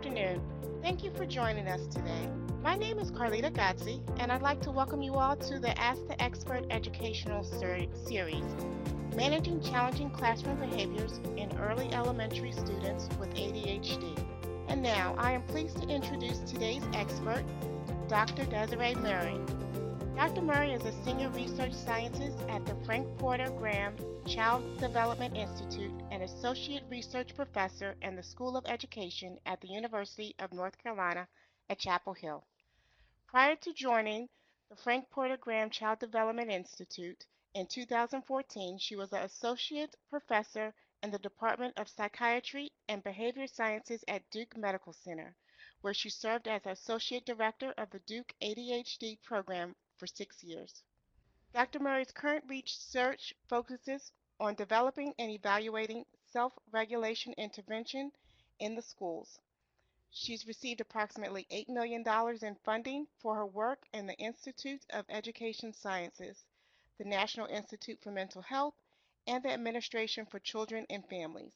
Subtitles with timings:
[0.00, 0.40] afternoon.
[0.80, 2.26] Thank you for joining us today.
[2.62, 6.06] My name is Carlita Gazzi, and I'd like to welcome you all to the Ask
[6.08, 8.46] the Expert educational ser- series,
[9.14, 14.18] Managing Challenging Classroom Behaviors in Early Elementary Students with ADHD.
[14.68, 17.44] And now, I am pleased to introduce today's expert,
[18.08, 18.46] Dr.
[18.46, 19.38] Desiree Murray.
[20.16, 20.40] Dr.
[20.40, 23.92] Murray is a senior research scientist at the Frank Porter Graham
[24.26, 30.34] Child Development Institute and associate research professor in the School of Education at the University
[30.38, 31.26] of North Carolina
[31.70, 32.44] at Chapel Hill.
[33.26, 34.28] Prior to joining
[34.68, 37.24] the Frank Porter Graham Child Development Institute
[37.54, 44.04] in 2014, she was an associate professor in the Department of Psychiatry and Behavior Sciences
[44.06, 45.34] at Duke Medical Center,
[45.80, 50.82] where she served as associate director of the Duke ADHD program for six years.
[51.54, 51.78] Dr.
[51.78, 58.10] Murray's current research focuses on developing and evaluating self-regulation intervention
[58.58, 59.38] in the schools.
[60.10, 62.04] She's received approximately $8 million
[62.42, 66.44] in funding for her work in the Institute of Education Sciences,
[66.98, 68.74] the National Institute for Mental Health,
[69.26, 71.52] and the Administration for Children and Families.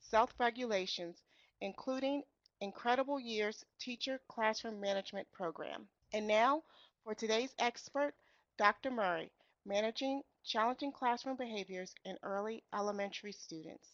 [0.00, 1.18] Self-regulations,
[1.60, 2.22] including
[2.60, 5.88] Incredible Years Teacher Classroom Management Program.
[6.12, 6.62] And now,
[7.04, 8.14] for today's expert,
[8.56, 8.90] Dr.
[8.90, 9.30] Murray,
[9.66, 13.88] Managing Challenging Classroom Behaviors in Early Elementary Students.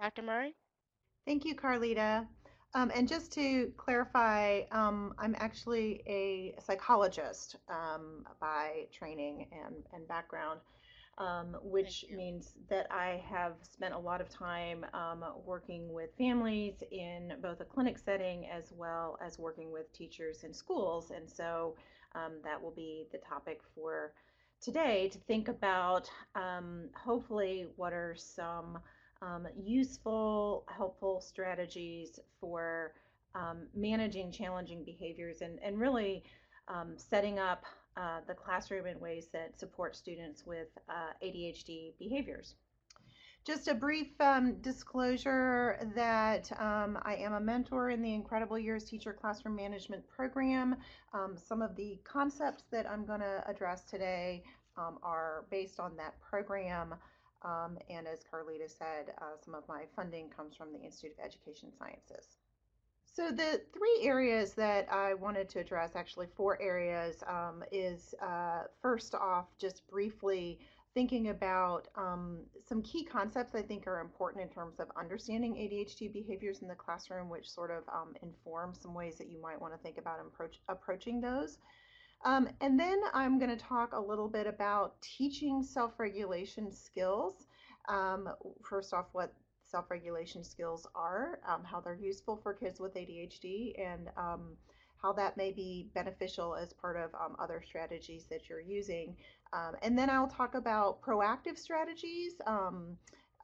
[0.00, 0.22] Dr.
[0.22, 0.54] Murray?
[1.26, 2.26] Thank you, Carlita.
[2.74, 10.06] Um, and just to clarify, um, I'm actually a psychologist um, by training and, and
[10.08, 10.60] background,
[11.18, 16.82] um, which means that I have spent a lot of time um, working with families
[16.90, 21.10] in both a clinic setting as well as working with teachers in schools.
[21.10, 21.76] And so
[22.16, 24.12] um, that will be the topic for
[24.64, 26.08] today to think about
[26.94, 28.78] hopefully what are some
[29.20, 32.94] um, useful, helpful strategies for
[33.34, 36.24] um, managing challenging behaviors and, and really
[36.68, 37.64] um, setting up
[37.98, 42.54] uh, the classroom in ways that support students with uh, ADHD behaviors.
[43.44, 48.84] Just a brief um, disclosure that um, I am a mentor in the Incredible Years
[48.84, 50.76] Teacher Classroom Management Program.
[51.12, 54.44] Um, some of the concepts that I'm going to address today
[54.78, 56.94] are based on that program.
[57.42, 61.24] Um, and as Carlita said, uh, some of my funding comes from the Institute of
[61.26, 62.38] Education Sciences.
[63.04, 68.62] So the three areas that I wanted to address, actually four areas, um, is uh,
[68.82, 70.58] first off, just briefly
[70.94, 76.12] thinking about um, some key concepts I think are important in terms of understanding ADHD
[76.12, 79.74] behaviors in the classroom, which sort of um, inform some ways that you might want
[79.74, 81.58] to think about approach, approaching those.
[82.24, 87.46] Um, and then I'm going to talk a little bit about teaching self-regulation skills.
[87.88, 88.28] Um,
[88.62, 89.34] first off, what
[89.66, 94.56] self-regulation skills are, um, how they're useful for kids with ADHD, and um,
[95.02, 99.14] how that may be beneficial as part of um, other strategies that you're using.
[99.54, 102.34] Um, and then I'll talk about proactive strategies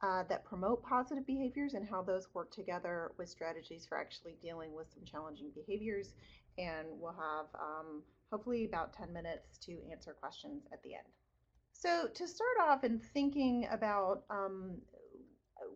[0.03, 4.73] uh, that promote positive behaviors and how those work together with strategies for actually dealing
[4.73, 6.13] with some challenging behaviors.
[6.57, 8.01] And we'll have um,
[8.31, 11.05] hopefully about 10 minutes to answer questions at the end.
[11.71, 14.77] So to start off in thinking about um,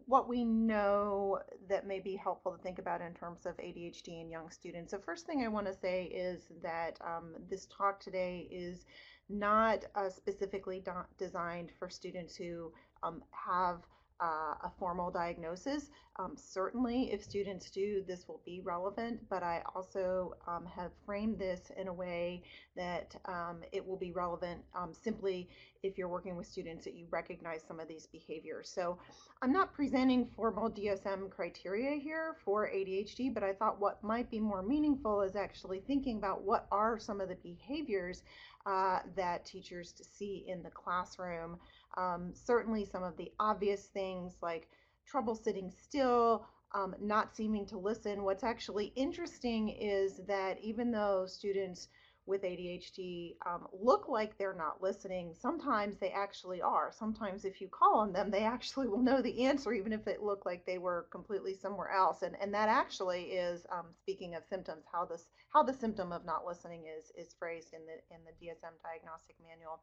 [0.07, 4.29] what we know that may be helpful to think about in terms of ADHD in
[4.29, 4.91] young students.
[4.91, 8.85] The first thing I want to say is that um, this talk today is
[9.29, 10.83] not uh, specifically
[11.17, 12.71] designed for students who
[13.03, 13.81] um, have
[14.21, 15.89] uh, a formal diagnosis.
[16.17, 21.37] Um, certainly, if students do, this will be relevant, but I also um, have framed
[21.37, 22.43] this in a way
[22.77, 25.49] that um, it will be relevant um, simply
[25.83, 28.71] if you're working with students that you recognize some of these behaviors.
[28.73, 28.97] So
[29.41, 34.39] I'm not presenting formal DSM criteria here for ADHD, but I thought what might be
[34.39, 38.23] more meaningful is actually thinking about what are some of the behaviors
[38.65, 41.57] uh, that teachers see in the classroom
[41.97, 44.69] um, certainly, some of the obvious things like
[45.07, 48.23] trouble sitting still, um, not seeming to listen.
[48.23, 51.87] What's actually interesting is that even though students
[52.27, 56.91] with ADHD um, look like they're not listening, sometimes they actually are.
[56.91, 60.23] Sometimes, if you call on them, they actually will know the answer, even if it
[60.23, 62.21] looked like they were completely somewhere else.
[62.21, 66.25] And and that actually is um, speaking of symptoms, how this how the symptom of
[66.25, 69.81] not listening is is phrased in the in the DSM diagnostic manual.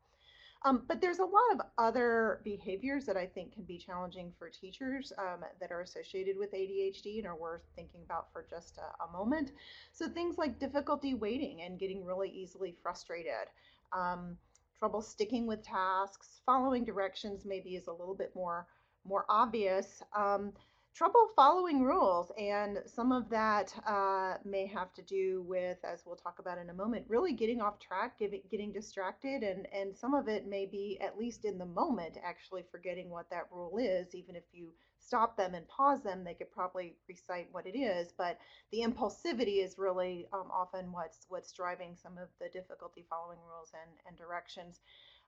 [0.65, 4.49] Um, but there's a lot of other behaviors that I think can be challenging for
[4.49, 9.05] teachers um, that are associated with ADHD and are worth thinking about for just a,
[9.05, 9.53] a, moment.
[9.93, 13.49] So things like difficulty waiting and getting really easily frustrated,
[13.93, 14.37] um,
[14.79, 18.67] trouble sticking with tasks, following directions maybe is a little bit more
[19.05, 20.01] more obvious.
[20.17, 20.53] Um,
[20.95, 22.31] trouble following rules.
[22.39, 26.71] And some of that uh, may have to do with, as we'll talk about in
[26.71, 29.43] a moment, really getting off track, getting, getting distracted.
[29.43, 33.31] And, and some of it may be, at least in the moment, actually forgetting what
[33.31, 34.15] that rule is.
[34.15, 38.13] Even if you stop them and pause them, they could probably recite what it is.
[38.17, 38.39] But
[38.71, 43.73] the impulsivity is really um, often what's, what's driving some of the difficulty following rules
[43.75, 44.81] and, and directions.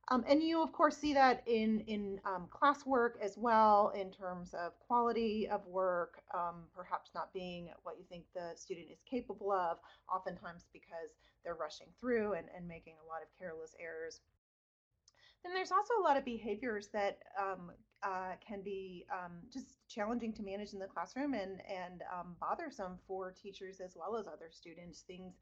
[0.09, 4.53] Um, and you, of course, see that in, in um, classwork as well in terms
[4.53, 9.51] of quality of work, um, perhaps not being what you think the student is capable
[9.51, 9.79] of,
[10.15, 14.21] oftentimes because they're rushing through and, and making a lot of careless errors.
[15.43, 17.71] Then there's also a lot of behaviors that um,
[18.03, 22.99] uh, can be um, just challenging to manage in the classroom and and um, bothersome
[23.06, 25.01] for teachers as well as other students.
[25.01, 25.35] Things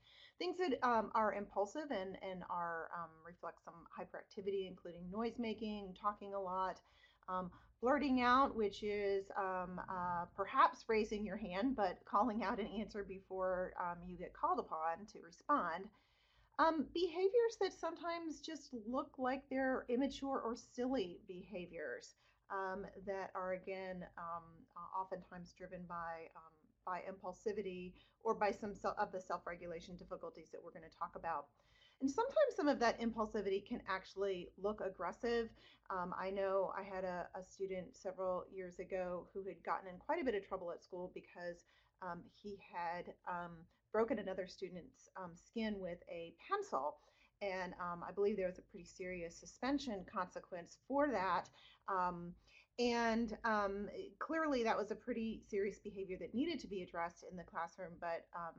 [0.42, 5.94] things that um, are impulsive and and are um, reflect some hyperactivity, including noise making,
[6.00, 6.80] talking a lot.
[7.28, 7.50] Um,
[7.80, 13.72] blurting out, which is uh, perhaps raising your hand, but calling out an answer before
[14.06, 15.84] you get called upon to respond.
[16.58, 22.14] Um, behaviors that sometimes just look like they're immature or silly behaviors
[22.50, 24.44] um, that are again um,
[24.98, 27.92] oftentimes driven by um, by impulsivity
[28.24, 31.46] or by some of the self-regulation difficulties that we're going to talk about.
[32.00, 35.50] And sometimes some of that impulsivity can actually look aggressive.
[35.88, 39.98] Um, I know I had a, a, student several years ago who had gotten in
[39.98, 41.64] quite a bit of trouble at school because
[42.02, 43.52] um, he had um,
[43.92, 46.96] broken another student's um, skin with a pencil.
[47.40, 51.48] And um, I believe there was a pretty serious suspension consequence for that.
[52.80, 53.88] Um, and um,
[54.18, 57.92] clearly, that was a pretty serious behavior that needed to be addressed in the classroom.
[58.00, 58.54] But um,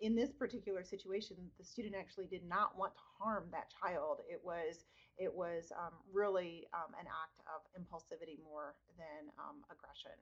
[0.00, 4.20] in this particular situation, the student actually did not want to harm that child.
[4.28, 4.84] It was
[5.18, 9.32] it was um, really um, an act of impulsivity more than
[9.70, 10.12] aggression.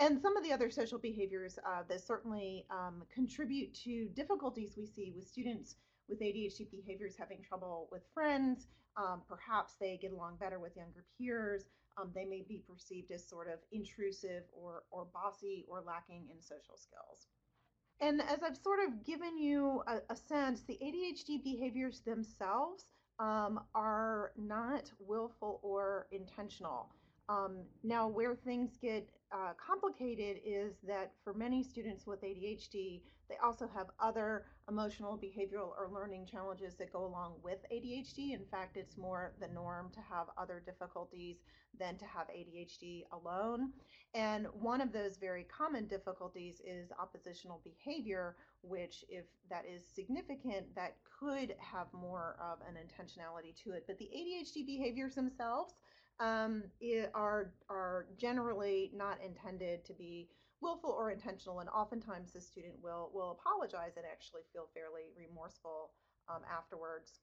[0.00, 4.86] And some of the other social behaviors uh, that certainly um, contribute to difficulties we
[4.86, 5.76] see with students
[6.08, 8.66] with ADHD behaviors having trouble with friends.
[8.96, 11.68] Um, perhaps they get along better with younger peers.
[12.00, 16.40] Um, they may be perceived as sort of intrusive or, or bossy or lacking in
[16.40, 17.26] social skills.
[18.00, 22.86] And as I've sort of given you a, a sense, the ADHD behaviors themselves
[23.18, 26.88] um, are not willful or intentional.
[27.28, 33.36] Um, now, where things get uh, complicated is that for many students with ADHD, they
[33.44, 38.32] also have other emotional, behavioral, or learning challenges that go along with ADHD.
[38.32, 41.38] In fact, it's more the norm to have other difficulties
[41.78, 43.72] than to have ADHD alone.
[44.14, 50.74] And one of those very common difficulties is oppositional behavior, which, if that is significant,
[50.76, 53.84] that could have more of an intentionality to it.
[53.86, 55.74] But the ADHD behaviors themselves,
[56.20, 56.64] um,
[57.14, 60.28] are are generally not intended to be
[60.60, 65.92] willful or intentional, and oftentimes the student will will apologize and actually feel fairly remorseful
[66.28, 67.20] um, afterwards.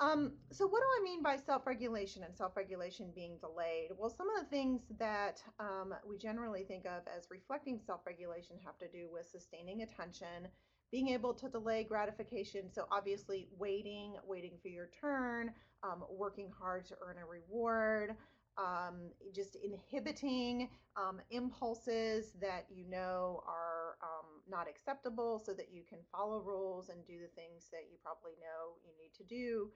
[0.00, 3.90] Um, so what do I mean by self-regulation and self-regulation being delayed?
[3.96, 8.76] Well, some of the things that um, we generally think of as reflecting self-regulation have
[8.78, 10.48] to do with sustaining attention,
[10.90, 12.72] being able to delay gratification.
[12.72, 15.52] So obviously waiting, waiting for your turn,
[15.84, 18.16] um, working hard to earn a reward,
[18.56, 25.82] um, just inhibiting um, impulses that you know are um, not acceptable so that you
[25.88, 29.70] can follow rules and do the things that you probably know you need to do.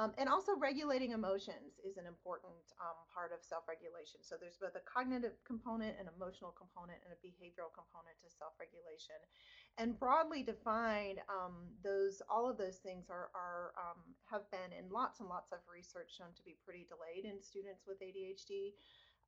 [0.00, 4.24] Um, and also regulating emotions is an important um, part of self-regulation.
[4.24, 9.20] So there's both a cognitive component, an emotional component, and a behavioral component to self-regulation.
[9.78, 14.92] And broadly defined, um, those all of those things are, are um, have been in
[14.92, 18.74] lots and lots of research shown to be pretty delayed in students with ADHD.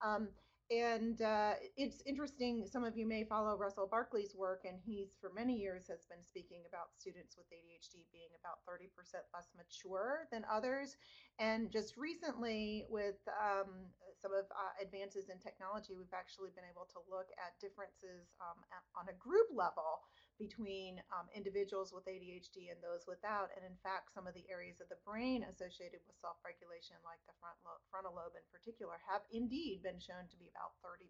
[0.05, 0.29] Um,
[0.73, 2.65] and uh, it's interesting.
[2.65, 6.25] Some of you may follow Russell Barkley's work, and he's for many years has been
[6.25, 8.89] speaking about students with ADHD being about 30%
[9.37, 10.97] less mature than others.
[11.39, 16.89] And just recently, with um, some of uh, advances in technology, we've actually been able
[16.97, 20.01] to look at differences um, at, on a group level
[20.39, 23.55] between um, individuals with ADHD and those without.
[23.55, 27.23] And in fact, some of the areas of the brain associated with self regulation, like
[27.27, 31.07] the front lo- frontal lobe in particular, have indeed been shown to be about 30%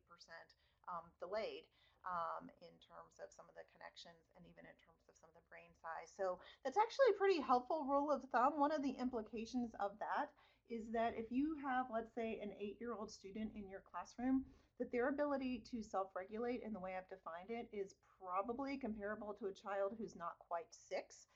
[0.91, 1.67] um, delayed.
[2.05, 5.41] Um, in terms of some of the connections and even in terms of some of
[5.41, 6.13] the brain size.
[6.13, 8.61] So that's actually a pretty helpful rule of thumb.
[8.61, 10.29] One of the implications of that
[10.69, 14.45] is that if you have, let's say, an eight year old student in your classroom,
[14.79, 19.47] that their ability to self-regulate in the way I've defined it is probably comparable to
[19.47, 21.27] a child who's not quite six.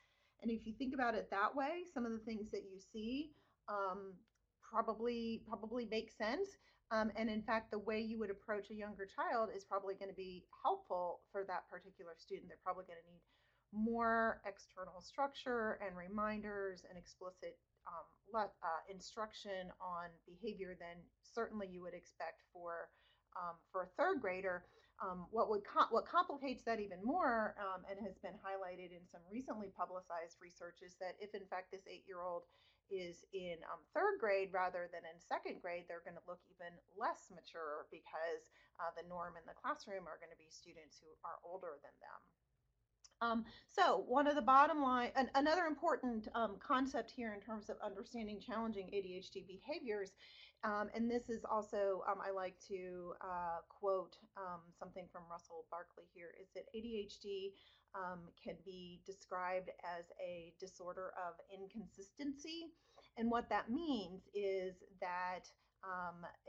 [0.42, 3.30] And if you think about it that way, some of the things that you see
[3.68, 4.14] um,
[4.62, 6.49] probably probably make sense.
[6.90, 10.09] Um, and in fact, the way you would approach a younger child is probably going
[10.09, 12.49] to be helpful for that particular student.
[12.49, 13.21] They're probably going to need
[13.73, 21.83] more external structure and reminders and explicit um, uh, instruction on behavior than certainly you
[21.83, 22.88] would expect for
[23.38, 24.66] um, for a third grader.
[24.99, 25.62] Um, what would
[25.95, 30.83] what complicates that even more um, and has been highlighted in some recently publicized research
[30.83, 32.42] is that if in fact this eight-year-old
[32.90, 36.73] is in um, third grade rather than in second grade, they're going to look even
[36.97, 41.12] less mature because uh, the norm in the classroom are going to be students who
[41.23, 42.21] are older than them.
[43.21, 47.68] Um, so one of the bottom line, an, another important um, concept here in terms
[47.68, 50.12] of understanding challenging ADHD behaviors,
[50.65, 55.67] um, and this is also, um, I like to uh, quote um, something from Russell
[55.71, 57.53] Barkley here, is that ADHD
[57.95, 62.73] um, can be described as a disorder of inconsistency.
[63.17, 65.47] And what that means is that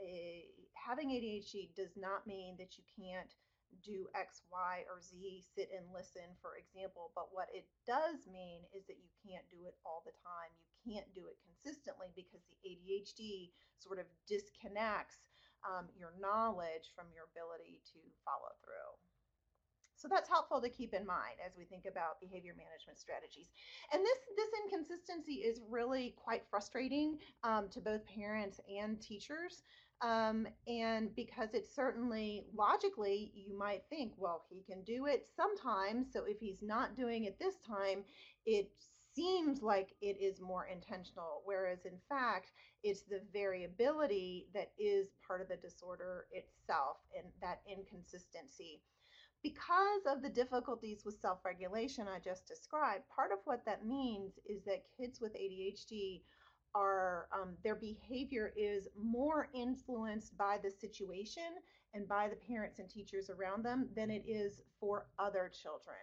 [0.02, 3.32] a, having ADHD does not mean that you can't
[3.82, 7.14] do X, Y, or Z, sit and listen, for example.
[7.14, 10.50] But what it does mean is that you can't do it all the time.
[10.58, 15.30] You can't do it consistently because the ADHD sort of disconnects
[15.64, 18.92] um, your knowledge from your ability to follow through.
[20.00, 23.52] So that's helpful to keep in mind as we think about behavior management strategies.
[23.92, 29.62] And this, this inconsistency is really quite frustrating um, to both parents and teachers.
[30.02, 36.06] Um, and because it's certainly logically, you might think, well, he can do it sometimes.
[36.12, 38.04] So if he's not doing it this time,
[38.46, 38.70] it
[39.14, 41.42] seems like it is more intentional.
[41.44, 42.52] Whereas in fact,
[42.82, 48.80] it's the variability that is part of the disorder itself and that inconsistency.
[49.42, 54.38] Because of the difficulties with self regulation I just described, part of what that means
[54.46, 56.22] is that kids with ADHD
[56.74, 61.42] are um, their behavior is more influenced by the situation
[61.94, 65.96] and by the parents and teachers around them than it is for other children.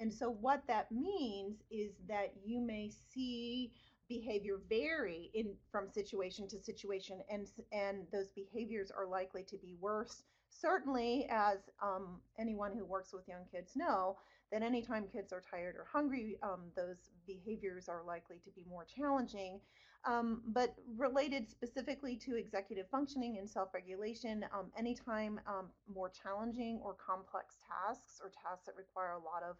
[0.00, 3.72] And so what that means is that you may see
[4.08, 9.76] behavior vary in from situation to situation and and those behaviors are likely to be
[9.80, 14.16] worse certainly as um, anyone who works with young kids know
[14.52, 18.84] that anytime kids are tired or hungry um, those behaviors are likely to be more
[18.84, 19.58] challenging
[20.06, 26.94] um, but related specifically to executive functioning and self-regulation, um, anytime um, more challenging or
[26.94, 29.56] complex tasks or tasks that require a lot of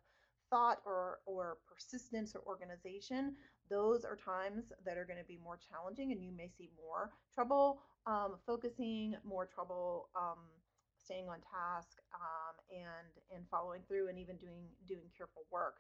[0.51, 3.35] thought or, or persistence or organization,
[3.71, 7.11] those are times that are going to be more challenging and you may see more
[7.35, 10.45] trouble um, focusing, more trouble um,
[11.03, 15.77] staying on task um, and, and following through and even doing, doing careful work.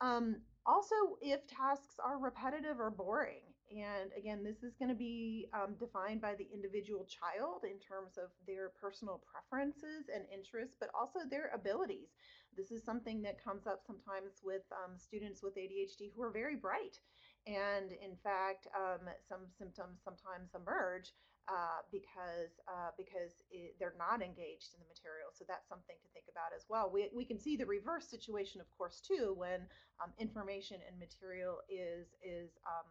[0.00, 5.46] Um, also, if tasks are repetitive or boring, and again, this is going to be
[5.54, 10.90] um, defined by the individual child in terms of their personal preferences and interests, but
[10.90, 12.10] also their abilities.
[12.56, 16.56] This is something that comes up sometimes with um, students with ADHD who are very
[16.56, 16.98] bright.
[17.46, 21.14] And in fact, um, some symptoms sometimes emerge
[21.48, 25.32] uh, because uh, because it, they're not engaged in the material.
[25.32, 26.90] So that's something to think about as well.
[26.92, 29.66] We, we can see the reverse situation, of course, too, when
[30.02, 32.86] um, information and material is is um,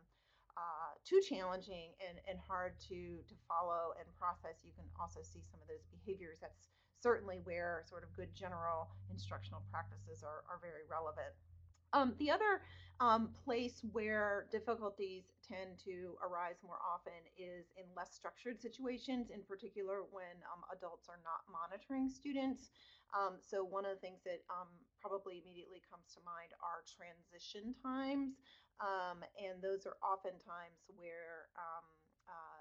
[0.59, 4.59] uh, too challenging and, and hard to to follow and process.
[4.67, 6.43] You can also see some of those behaviors.
[6.43, 6.67] That's
[6.99, 11.31] certainly where sort of good general instructional practices are, are very relevant.
[11.95, 12.61] Um, the other
[12.99, 19.41] um, place where difficulties tend to arise more often is in less structured situations, in
[19.47, 22.69] particular when um, adults are not monitoring students.
[23.15, 24.69] Um, so, one of the things that um,
[25.01, 28.37] probably immediately comes to mind are transition times,
[28.79, 31.83] um, and those are often times where uh,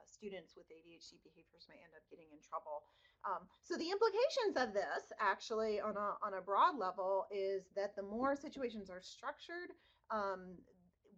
[0.09, 2.89] students with ADHD behaviors may end up getting in trouble.
[3.23, 7.95] Um, so the implications of this, actually, on a on a broad level, is that
[7.95, 9.77] the more situations are structured,
[10.11, 10.57] um,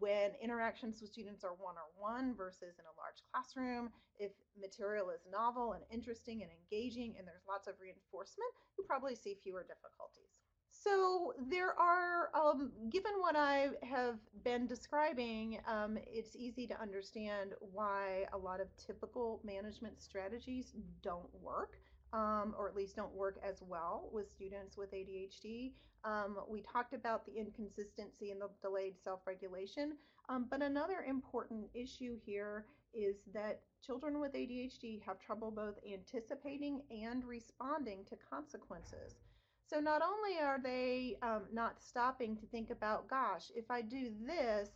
[0.01, 5.77] when interactions with students are one-on-one versus in a large classroom, if material is novel
[5.77, 8.49] and interesting and engaging, and there's lots of reinforcement,
[8.81, 10.40] you probably see fewer difficulties.
[10.83, 17.53] So there are, um, given what I have been describing, um, it's easy to understand
[17.61, 20.73] why a lot of typical management strategies
[21.03, 21.77] don't work.
[22.13, 25.75] Um, or at least don't work as well with students with ADHD.
[26.03, 29.93] Um, we talked about the inconsistency and the delayed self-regulation,
[30.29, 36.83] um, but another important issue here is that children with ADHD have trouble both anticipating
[36.91, 39.15] and responding to consequences.
[39.71, 44.11] So not only are they um, not stopping to think about, gosh, if I do
[44.27, 44.71] this,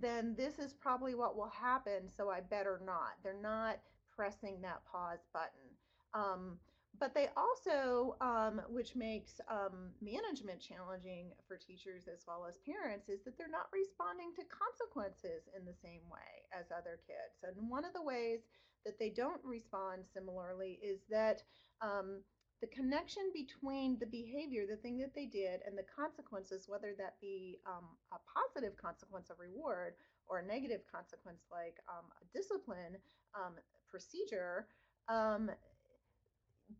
[0.00, 3.20] then this is probably what will happen, so I better not.
[3.22, 3.76] They're not
[4.10, 5.68] pressing that pause button.
[6.14, 6.56] Um,
[6.98, 13.10] but they also, um, which makes um, management challenging for teachers as well as parents,
[13.10, 17.44] is that they're not responding to consequences in the same way as other kids.
[17.44, 18.40] And one of the ways
[18.86, 21.42] that they don't respond similarly is that
[21.82, 22.22] um,
[22.60, 27.14] the connection between the behavior, the thing that they did, and the consequences, whether that
[27.20, 29.94] be um, a positive consequence of reward
[30.26, 32.96] or a negative consequence like um, a discipline
[33.34, 33.54] um,
[33.88, 34.66] procedure,
[35.08, 35.50] um,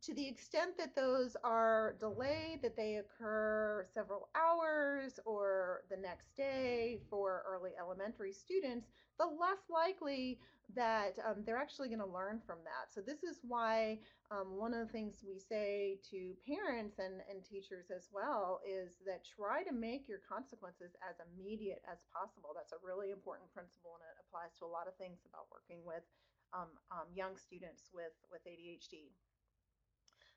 [0.03, 6.37] to the extent that those are delayed, that they occur several hours or the next
[6.37, 10.39] day for early elementary students, the less likely
[10.77, 12.93] that um, they're actually going to learn from that.
[12.93, 17.41] So this is why um, one of the things we say to parents and, and
[17.41, 22.53] teachers as well is that try to make your consequences as immediate as possible.
[22.53, 25.81] That's a really important principle and it applies to a lot of things about working
[25.89, 26.05] with
[26.53, 29.13] um, um young students with, with ADHD.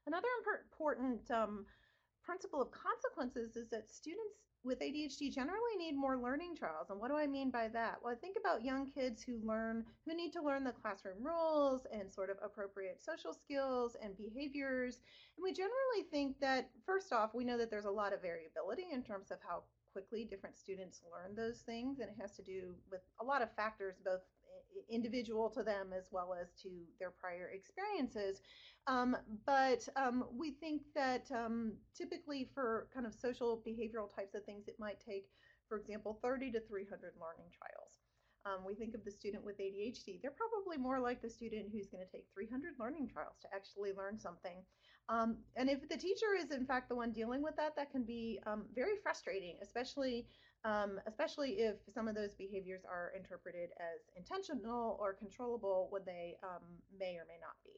[0.08, 1.65] Another important um,
[2.24, 6.89] principle of consequences is that students with ADHD generally need more learning trials.
[6.89, 7.98] And what do I mean by that?
[8.01, 11.88] Well, I think about young kids who learn, who need to learn the classroom rules
[11.91, 15.00] and sort of appropriate social skills and behaviors.
[15.36, 18.86] And we generally think that, first off, we know that there's a lot of variability
[18.93, 22.00] in terms of how quickly different students learn those things.
[22.00, 24.22] And it has to do with a lot of factors, both
[24.90, 28.42] individual to them as well as to their prior experiences.
[28.88, 34.44] Um, but um, we think that um, typically for kind of social behavioral types of
[34.46, 35.28] things, it might take,
[35.70, 38.00] for example, 30 to 300 learning trials.
[38.46, 41.88] Um, we think of the student with ADHD, they're probably more like the student who's
[41.88, 44.63] going to take 300 learning trials to actually learn something.
[45.10, 48.04] Um, and if the teacher is in fact the one dealing with that, that can
[48.04, 50.25] be um, very frustrating, especially
[50.63, 56.36] um, especially if some of those behaviors are interpreted as intentional or controllable when they
[56.44, 56.63] um,
[57.00, 57.72] may or may not be.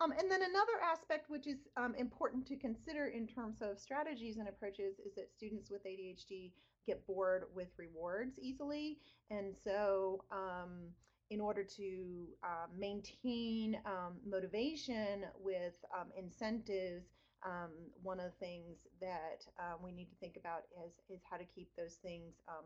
[0.00, 4.38] Um, and then another aspect which is um, important to consider in terms of strategies
[4.38, 6.52] and approaches is that students with ADHD
[6.86, 8.98] get bored with rewards easily.
[9.30, 10.88] And so um,
[11.28, 15.74] in order to uh, maintain um, motivation with
[16.16, 17.04] incentives,
[17.44, 17.70] um,
[18.02, 21.44] one of the things that uh, we need to think about is, is how to
[21.44, 22.64] keep those things um,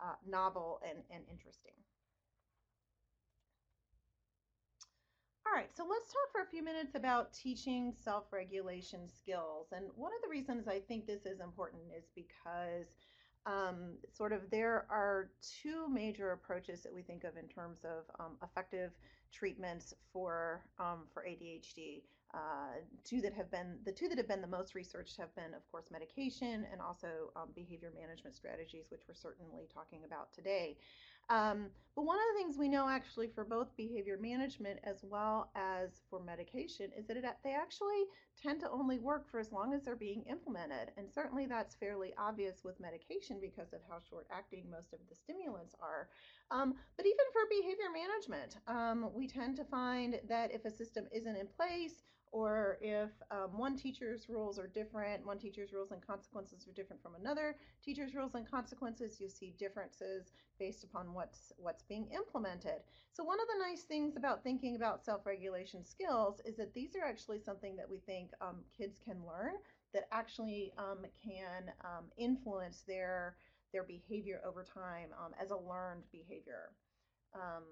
[0.00, 1.72] uh, novel and, and interesting.
[5.46, 9.68] All right, so let's talk for a few minutes about teaching self-regulation skills.
[9.72, 12.86] And one of the reasons I think this is important is because
[13.46, 15.30] um, sort of there are
[15.62, 18.90] two major approaches that we think of in terms of um, effective
[19.32, 22.02] treatments for um, for ADHD.
[22.34, 25.54] Uh, two that have been the two that have been the most researched have been,
[25.54, 30.76] of course, medication and also um, behavior management strategies, which we're certainly talking about today.
[31.30, 35.50] Um, but one of the things we know actually for both behavior management as well
[35.54, 38.04] as for medication is that it, they actually
[38.40, 40.92] tend to only work for as long as they're being implemented.
[40.96, 45.16] And certainly that's fairly obvious with medication because of how short acting most of the
[45.16, 46.08] stimulants are.
[46.50, 51.06] Um, but even for behavior management, um, we tend to find that if a system
[51.12, 56.06] isn't in place or if um, one teacher's rules are different, one teacher's rules and
[56.06, 61.52] consequences are different from another teacher's rules and consequences, you see differences based upon what's
[61.56, 62.80] what's being implemented.
[63.12, 67.06] So one of the nice things about thinking about self-regulation skills is that these are
[67.06, 69.54] actually something that we think um, kids can learn
[69.94, 73.36] that actually um, can um, influence their
[73.72, 76.72] their behavior over time um, as a learned behavior.
[77.34, 77.64] Um,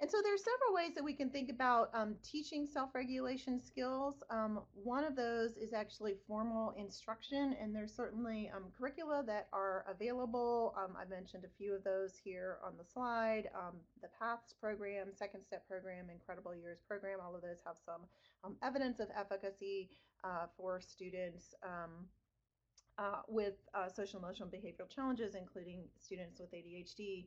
[0.00, 4.22] and so there are several ways that we can think about um, teaching self-regulation skills.
[4.30, 9.84] Um, one of those is actually formal instruction, and there's certainly um, curricula that are
[9.88, 10.74] available.
[10.76, 13.48] Um, I mentioned a few of those here on the slide.
[13.54, 18.02] Um, the PATHS program, Second Step program, Incredible Years program, all of those have some
[18.44, 19.90] um, evidence of efficacy
[20.24, 21.54] uh, for students
[22.98, 27.26] uh, with uh, social emotional behavioral challenges, including students with ADHD.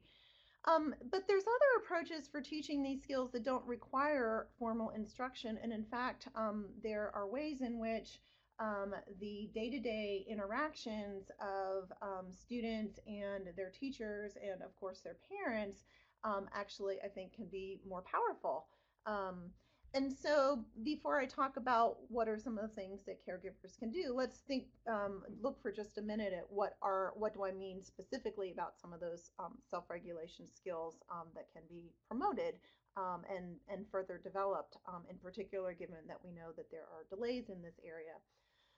[0.68, 5.58] Um, but there's other approaches for teaching these skills that don't require formal instruction.
[5.64, 8.20] And in fact, um, there are ways in which
[8.60, 15.84] um, the day-to-day interactions of um, students and their teachers and of course their parents
[16.24, 18.66] um, actually I think can be more powerful.
[19.06, 19.52] Um,
[19.98, 23.90] and so before I talk about what are some of the things that caregivers can
[23.90, 27.52] do, let's think, um, look for just a minute at what are, what do I
[27.52, 32.60] mean specifically about some of those um, self-regulation skills um, that can be promoted
[32.96, 37.06] um, and, and further developed, um, in particular, given that we know that there are
[37.10, 38.14] delays in this area.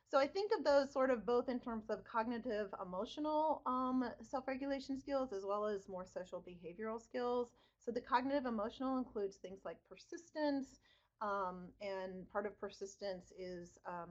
[0.09, 4.99] So I think of those sort of both in terms of cognitive emotional um, self-regulation
[4.99, 7.49] skills as well as more social behavioral skills.
[7.77, 10.79] So the cognitive emotional includes things like persistence,
[11.21, 14.09] Um, and part of persistence is um,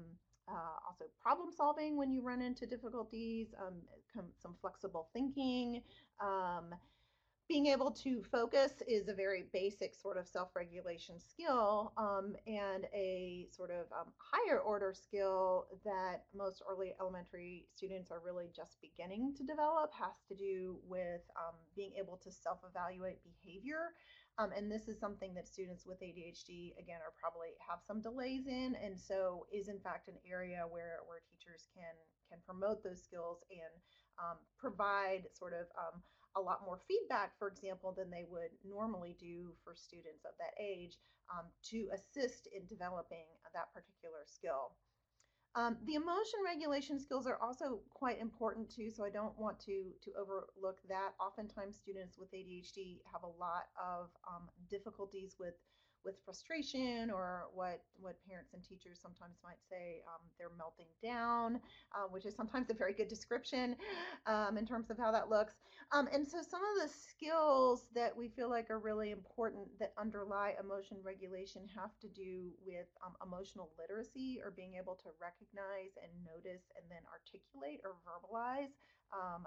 [0.49, 3.75] uh, also problem solving when you run into difficulties, um,
[4.41, 5.83] some flexible thinking.
[6.21, 6.75] Um,
[7.49, 13.49] being able to focus is a very basic sort of self-regulation skill um, and a
[13.51, 19.33] sort of um, higher order skill that most early elementary students are really just beginning
[19.35, 21.23] to develop has to do with
[21.75, 23.95] being able to self-evaluate behavior
[24.39, 28.47] um, and this is something that students with ADHD, again, are probably have some delays
[28.47, 31.95] in, and so is in fact an area where, where teachers can,
[32.31, 33.75] can promote those skills and
[34.23, 35.99] um, provide sort of um,
[36.37, 40.55] a lot more feedback, for example, than they would normally do for students of that
[40.63, 40.95] age
[41.35, 44.79] um, to assist in developing that particular skill.
[45.59, 49.91] Um, the emotion regulation skills are also quite important too, so I don't want to,
[50.05, 51.15] to overlook that.
[51.19, 55.55] Oftentimes students with ADHD have a lot of um, difficulties with
[56.09, 61.61] with frustration or what what parents and teachers sometimes might say um, they're melting down,
[61.93, 63.77] uh, which is sometimes a very good description
[64.27, 65.61] um, in terms of how that looks.
[65.93, 69.93] Um, and so some of the skills that we feel like are really important that
[70.01, 75.93] underlie emotion regulation have to do with um, emotional literacy or being able to recognize
[76.01, 78.73] and notice and then articulate or verbalize
[79.13, 79.45] um,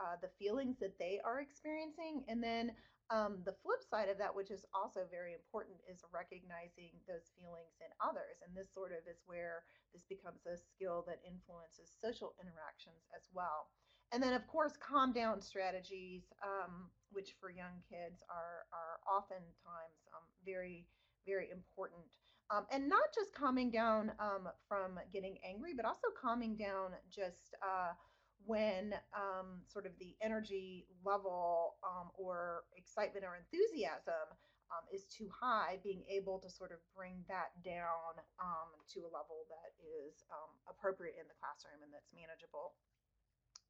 [0.00, 2.72] uh, the feelings that they are experiencing and then
[3.10, 7.74] um, the flip side of that, which is also very important, is recognizing those feelings
[7.82, 8.38] in others.
[8.46, 13.26] And this sort of is where this becomes a skill that influences social interactions as
[13.34, 13.74] well.
[14.14, 20.06] And then, of course, calm down strategies, um, which for young kids are, are oftentimes
[20.14, 20.86] um, very,
[21.26, 22.06] very important.
[22.54, 27.58] Um, and not just calming down um, from getting angry, but also calming down just.
[27.58, 27.98] Uh,
[28.46, 34.26] when um, sort of the energy level um, or excitement or enthusiasm
[34.70, 39.10] um, is too high, being able to sort of bring that down um, to a
[39.10, 42.78] level that is um, appropriate in the classroom and that's manageable.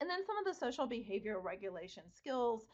[0.00, 2.66] And then some of the social behavior regulation skills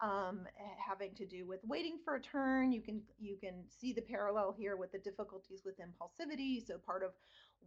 [0.00, 2.72] um, having to do with waiting for a turn.
[2.72, 6.64] You can you can see the parallel here with the difficulties with impulsivity.
[6.66, 7.12] So part of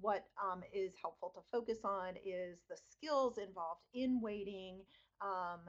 [0.01, 4.79] what um, is helpful to focus on is the skills involved in waiting,
[5.21, 5.59] um,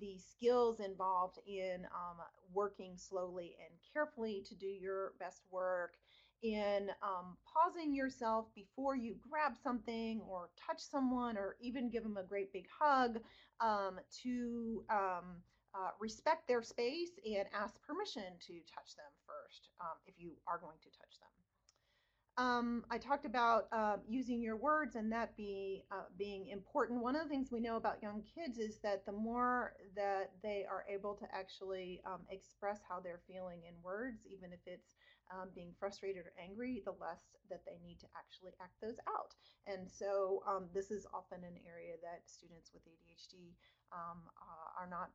[0.00, 2.18] the skills involved in um,
[2.52, 5.94] working slowly and carefully to do your best work,
[6.42, 12.18] in um, pausing yourself before you grab something or touch someone or even give them
[12.18, 13.18] a great big hug
[13.60, 15.40] um, to um,
[15.74, 19.70] uh, respect their space and ask permission to touch them first
[20.06, 21.45] if you are going to touch them.
[22.38, 27.00] Um, I talked about uh, using your words and that be, uh, being important.
[27.00, 30.66] One of the things we know about young kids is that the more that they
[30.68, 34.96] are able to actually um, express how they're feeling in words, even if it's
[35.32, 39.32] um, being frustrated or angry, the less that they need to actually act those out.
[39.66, 43.56] And so um, this is often an area that students with ADHD
[43.96, 45.08] um, uh, are not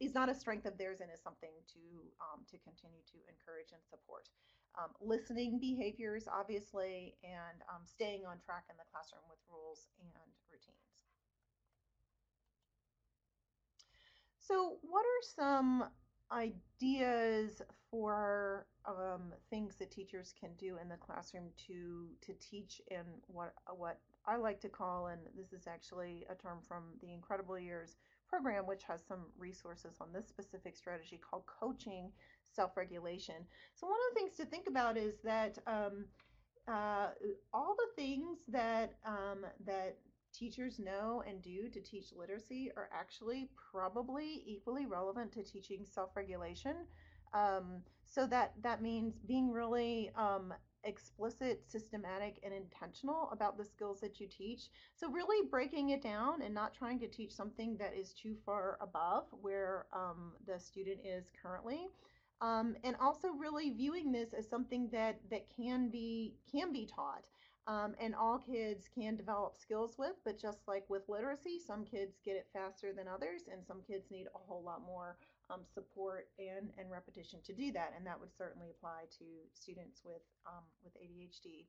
[0.00, 1.82] is not a strength of theirs and is something to
[2.20, 4.28] um, to continue to encourage and support
[4.78, 10.10] um, listening behaviors, obviously, and um, staying on track in the classroom with rules and
[10.50, 10.76] routines.
[14.40, 15.84] So what are some
[16.32, 23.04] ideas for um, things that teachers can do in the classroom to to teach in
[23.26, 27.58] what what I like to call, and this is actually a term from the Incredible
[27.58, 27.96] Years
[28.28, 32.10] program, which has some resources on this specific strategy called coaching
[32.54, 33.36] self-regulation.
[33.74, 36.06] So one of the things to think about is that um,
[36.68, 37.08] uh,
[37.52, 39.98] all the things that um, that
[40.32, 46.74] teachers know and do to teach literacy are actually probably equally relevant to teaching self-regulation.
[47.34, 50.52] Um, so that that means being really um,
[50.84, 54.70] explicit, systematic, and intentional about the skills that you teach.
[54.96, 58.78] So really breaking it down and not trying to teach something that is too far
[58.80, 61.88] above where um, the student is currently.
[62.42, 67.24] Um, and also really viewing this as something that that can be can be taught.
[67.68, 72.18] Um, and all kids can develop skills with but just like with literacy some kids
[72.24, 75.16] get it faster than others and some kids need a whole lot more
[75.48, 79.24] um, support and, and repetition to do that and that would certainly apply to
[79.54, 81.66] students with um, with ADHD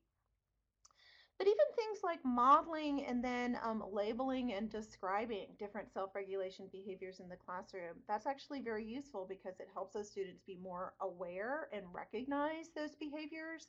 [1.38, 7.28] but even things like modeling and then um, labeling and describing different self-regulation behaviors in
[7.28, 11.84] the classroom, that's actually very useful because it helps those students be more aware and
[11.92, 13.66] recognize those behaviors.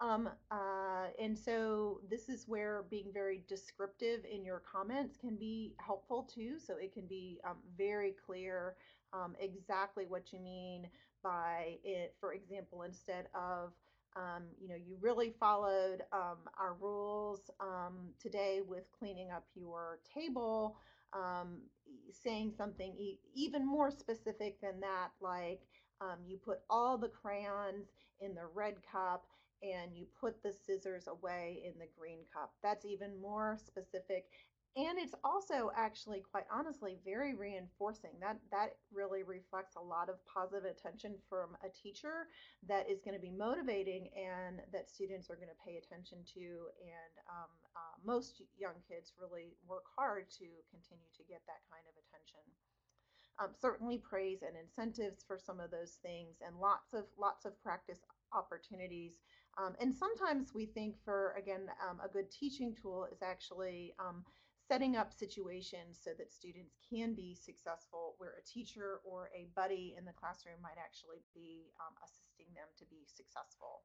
[0.00, 5.74] Um, uh, and so this is where being very descriptive in your comments can be
[5.78, 6.58] helpful too.
[6.58, 8.76] So it can be um, very clear
[9.12, 10.86] um, exactly what you mean
[11.22, 12.14] by it.
[12.18, 13.72] For example, instead of
[14.16, 20.00] Um, you know, you really followed um, our rules um, today with cleaning up your
[20.14, 20.76] table,
[21.12, 21.58] um,
[22.12, 25.60] saying something e- even more specific than that, like
[26.00, 27.86] um, you put all the crayons
[28.20, 29.26] in the red cup
[29.62, 32.52] and you put the scissors away in the green cup.
[32.62, 34.24] That's even more specific
[34.76, 38.14] and it's also actually quite honestly very reinforcing.
[38.20, 42.30] That that really reflects a lot of positive attention from a teacher
[42.68, 46.70] that is going to be motivating and that students are going to pay attention to.
[46.78, 51.82] And um, uh, most young kids really work hard to continue to get that kind
[51.90, 52.46] of attention.
[53.42, 57.58] Um, certainly praise and incentives for some of those things and lots of lots of
[57.58, 59.18] practice opportunities.
[59.58, 64.22] Um, and sometimes we think for again um, a good teaching tool is actually um,
[64.70, 69.96] setting up situations so that students can be successful where a teacher or a buddy
[69.98, 73.82] in the classroom might actually be um, assisting them to be successful.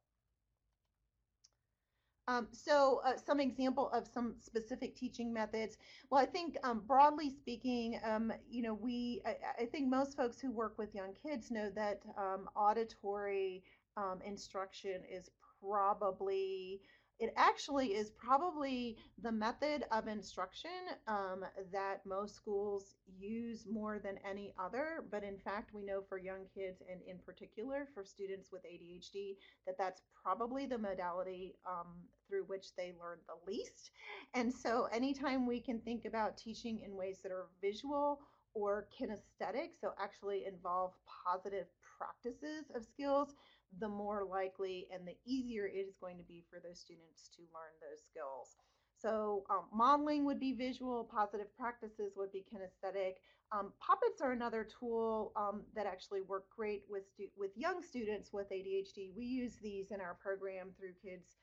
[2.28, 5.78] Um, so uh, some example of some specific teaching methods.
[6.10, 10.40] Well, I think um, broadly speaking, um, you know, we, I, I, think most folks
[10.40, 13.64] who work with young kids know that um, auditory
[13.96, 15.30] um, instruction is
[15.62, 16.82] probably
[17.20, 20.72] it actually is probably the method of instruction
[21.08, 25.06] um, that most schools use more than any other.
[25.10, 29.38] But in fact, we know for young kids and in particular for students with ADHD
[29.66, 31.88] that that's probably the modality um,
[32.28, 33.92] through which they learn the least.
[34.34, 38.20] And so, anytime we can think about teaching in ways that are visual
[38.54, 40.94] or kinesthetic, so actually involve
[41.26, 43.36] positive practices of skills,
[43.80, 47.42] the more likely and the easier it is going to be for those students to
[47.54, 48.56] learn those skills.
[48.98, 53.16] So um, modeling would be visual, positive practices would be kinesthetic.
[53.52, 57.04] Um, puppets are another tool um, that actually work great with
[57.38, 59.14] with young students with ADHD.
[59.16, 61.38] We use these in our program through kids,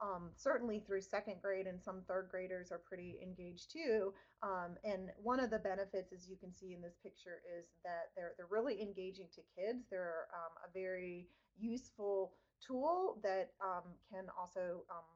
[0.00, 4.12] um, certainly through second grade, and some third graders are pretty engaged too.
[4.42, 8.12] Um, and one of the benefits, as you can see in this picture, is that
[8.14, 9.86] they're they're really engaging to kids.
[9.90, 11.26] They're um, a very
[11.60, 12.32] useful
[12.66, 15.06] tool that um, can also um,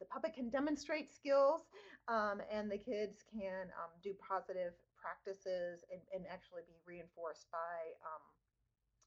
[0.00, 1.62] the puppet can demonstrate skills
[2.06, 7.94] um, and the kids can um, do positive practices and, and, actually be reinforced by
[8.02, 8.22] um,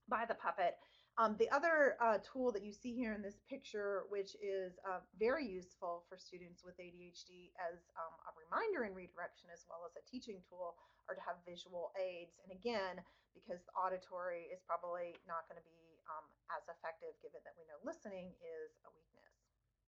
[0.08, 0.80] by the puppet.
[1.20, 5.04] Um, the other uh, tool that you see here in this picture, which is uh,
[5.20, 10.04] very useful for students with ADHD as a reminder and redirection, as well as a
[10.08, 10.80] teaching tool,
[11.12, 12.40] are to have visual aids.
[12.48, 13.04] And again,
[13.36, 17.66] because the auditory is probably not going to be um, as effective given that we
[17.70, 19.12] know listening is a weakness.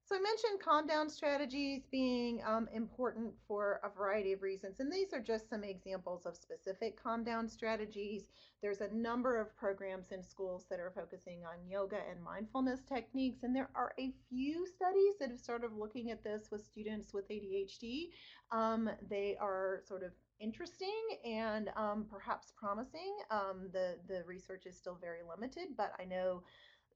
[0.06, 4.92] So I mentioned calm down strategies being um, important for a variety of reasons, and
[4.92, 8.28] these are just some examples of specific calm down strategies.
[8.62, 13.44] There's a number of programs in schools that are focusing on yoga and mindfulness techniques,
[13.44, 17.30] and there are a few studies that have started looking at this with students with
[17.30, 18.10] ADHD.
[18.52, 23.16] Um, they are sort of interesting and um, perhaps promising.
[23.32, 26.44] Um, the the research is still very limited, but I know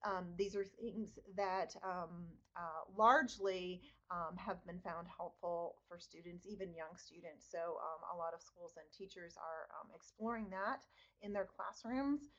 [0.06, 6.46] um, these are things that um, uh, largely um, have been found helpful for students,
[6.48, 7.48] even young students.
[7.50, 10.80] So um, a lot of schools and teachers are exploring that
[11.22, 12.30] in their classrooms.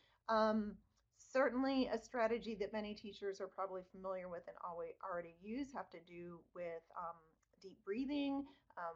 [1.18, 5.90] certainly, a strategy that many teachers are probably familiar with and always already use have
[5.90, 6.84] to do with
[7.60, 8.44] deep breathing.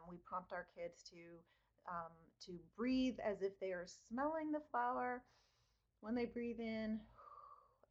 [0.09, 1.43] we prompt our kids to
[1.89, 2.13] um,
[2.45, 5.23] to breathe as if they are smelling the flower
[6.01, 6.99] when they breathe in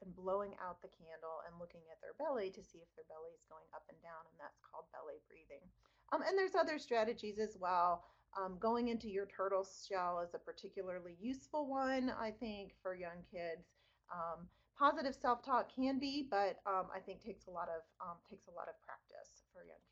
[0.03, 3.31] and blowing out the candle and looking at their belly to see if their belly
[3.37, 5.63] is going up and down, and that's called belly breathing.
[6.11, 8.05] Um, and there's other strategies as well.
[8.35, 13.21] Um, going into your turtle shell is a particularly useful one, I think, for young
[13.31, 13.69] kids.
[14.09, 18.49] Um, positive self-talk can be, but um, I think takes a lot of um, takes
[18.49, 19.85] a lot of practice for young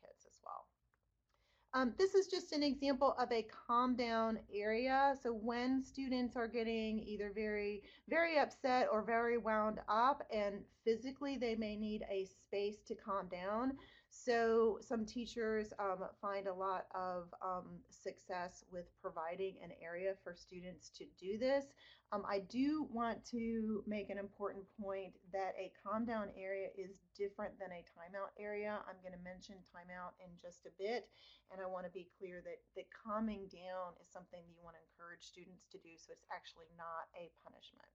[1.73, 5.15] Um, this is just an example of a calm down area.
[5.23, 11.37] So when students are getting either very, very upset or very wound up and physically
[11.37, 13.77] they may need a space to calm down.
[14.11, 20.35] So some teachers um, find a lot of um, success with providing an area for
[20.35, 21.65] students to do this.
[22.11, 26.99] Um, I do want to make an important point that a calm down area is
[27.15, 28.83] different than a timeout area.
[28.83, 31.07] I'm going to mention timeout in just a bit,
[31.47, 34.75] and I want to be clear that, that calming down is something that you want
[34.75, 37.87] to encourage students to do, so it's actually not a punishment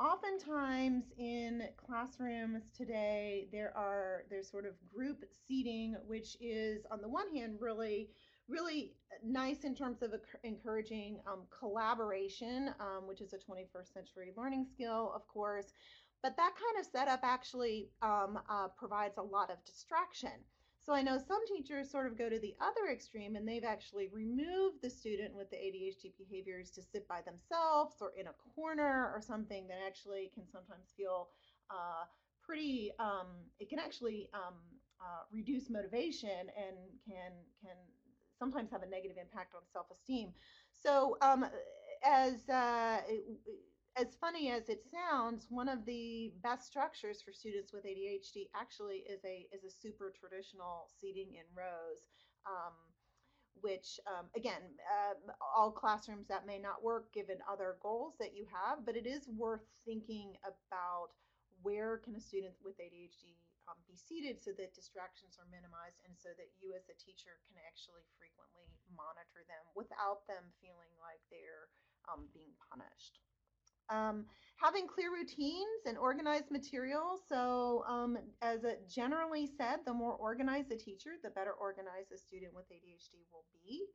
[0.00, 7.08] oftentimes in classrooms today there are there's sort of group seating which is on the
[7.08, 8.08] one hand really
[8.48, 14.64] really nice in terms of encouraging um, collaboration um, which is a 21st century learning
[14.72, 15.72] skill of course
[16.22, 20.32] but that kind of setup actually um, uh, provides a lot of distraction.
[20.88, 24.08] So I know some teachers sort of go to the other extreme and they've actually
[24.10, 29.12] removed the student with the ADHD behaviors to sit by themselves or in a corner
[29.14, 31.28] or something that actually can sometimes feel
[31.68, 32.06] uh,
[32.42, 33.26] pretty, um,
[33.60, 34.54] it can actually um,
[34.98, 37.76] uh, reduce motivation and can, can
[38.38, 40.30] sometimes have a negative impact on self-esteem.
[40.72, 41.44] So um,
[42.02, 43.00] as uh,
[43.96, 49.04] as funny as it sounds, one of the best structures for students with ADHD actually
[49.08, 52.08] is a is a super traditional seating in rows.
[52.46, 52.74] Um,
[53.60, 58.46] which um, again, uh, all classrooms that may not work given other goals that you
[58.46, 61.10] have, but it is worth thinking about
[61.62, 63.34] where can a student with ADHD
[63.66, 67.42] um, be seated so that distractions are minimized and so that you as a teacher
[67.50, 71.68] can actually frequently monitor them without them feeling like they're
[72.08, 73.20] um, being punished.
[73.90, 77.20] Um, having clear routines and organized materials.
[77.28, 82.54] So, um, as generally said, the more organized the teacher, the better organized the student
[82.54, 83.86] with ADHD will be.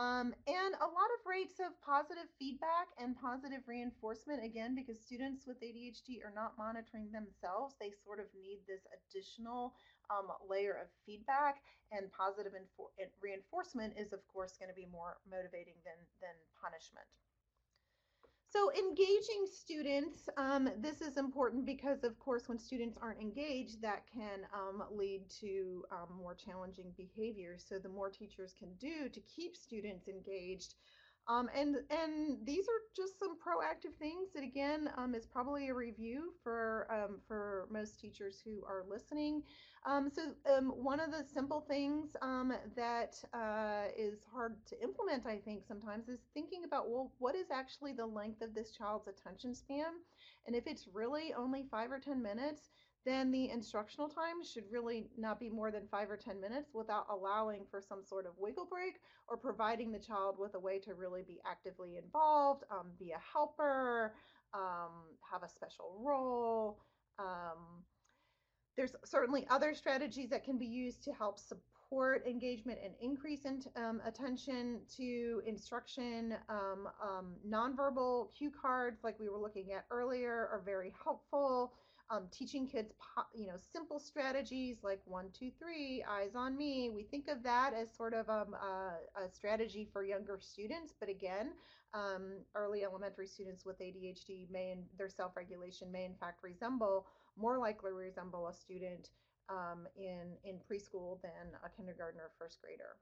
[0.00, 5.44] Um, and a lot of rates of positive feedback and positive reinforcement, again, because students
[5.46, 7.76] with ADHD are not monitoring themselves.
[7.76, 9.76] They sort of need this additional
[10.08, 11.60] um, layer of feedback,
[11.92, 12.56] and positive
[13.20, 17.04] reinforcement is, of course, going to be more motivating than, than punishment.
[18.52, 24.02] So engaging students, um, this is important because of course when students aren't engaged that
[24.12, 27.64] can um, lead to um, more challenging behaviors.
[27.66, 30.74] So the more teachers can do to keep students engaged,
[31.28, 35.74] um, and and these are just some proactive things that again um, is probably a
[35.74, 39.42] review for um, for most teachers who are listening.
[39.86, 45.26] Um, so um, one of the simple things um, that uh, is hard to implement,
[45.26, 49.08] I think sometimes, is thinking about well, what is actually the length of this child's
[49.08, 49.92] attention span,
[50.46, 52.70] and if it's really only five or ten minutes,
[53.04, 57.06] then the instructional time should really not be more than five or 10 minutes without
[57.10, 60.94] allowing for some sort of wiggle break or providing the child with a way to
[60.94, 64.14] really be actively involved, um, be a helper,
[64.54, 66.78] um, have a special role.
[67.18, 67.82] Um,
[68.76, 73.62] there's certainly other strategies that can be used to help support engagement and increase in,
[73.76, 76.36] um, attention to instruction.
[76.48, 81.74] Um, um, nonverbal cue cards, like we were looking at earlier, are very helpful
[82.12, 82.92] um, teaching kids,
[83.34, 86.90] you know, simple strategies like one, two, three, eyes on me.
[86.90, 91.08] We think of that as sort of um, a, a, strategy for younger students, but
[91.08, 91.52] again,
[91.94, 97.06] um, early elementary students with ADHD may, in, their self-regulation may in fact resemble,
[97.38, 99.08] more likely resemble a student
[99.48, 102.96] um, in, in preschool than a kindergartner or first grader.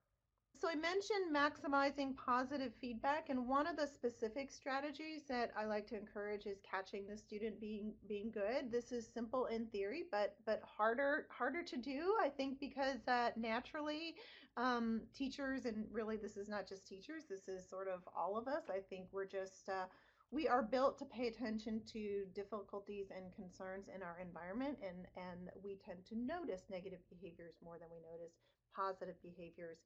[0.60, 5.86] So I mentioned maximizing positive feedback, and one of the specific strategies that I like
[5.86, 8.70] to encourage is catching the student being being good.
[8.70, 12.14] This is simple in theory, but but harder harder to do.
[12.22, 14.16] I think because uh, naturally,
[14.58, 17.24] um, teachers and really this is not just teachers.
[17.24, 18.64] This is sort of all of us.
[18.68, 19.86] I think we're just uh,
[20.30, 25.48] we are built to pay attention to difficulties and concerns in our environment, and and
[25.64, 28.34] we tend to notice negative behaviors more than we notice
[28.76, 29.78] positive behaviors.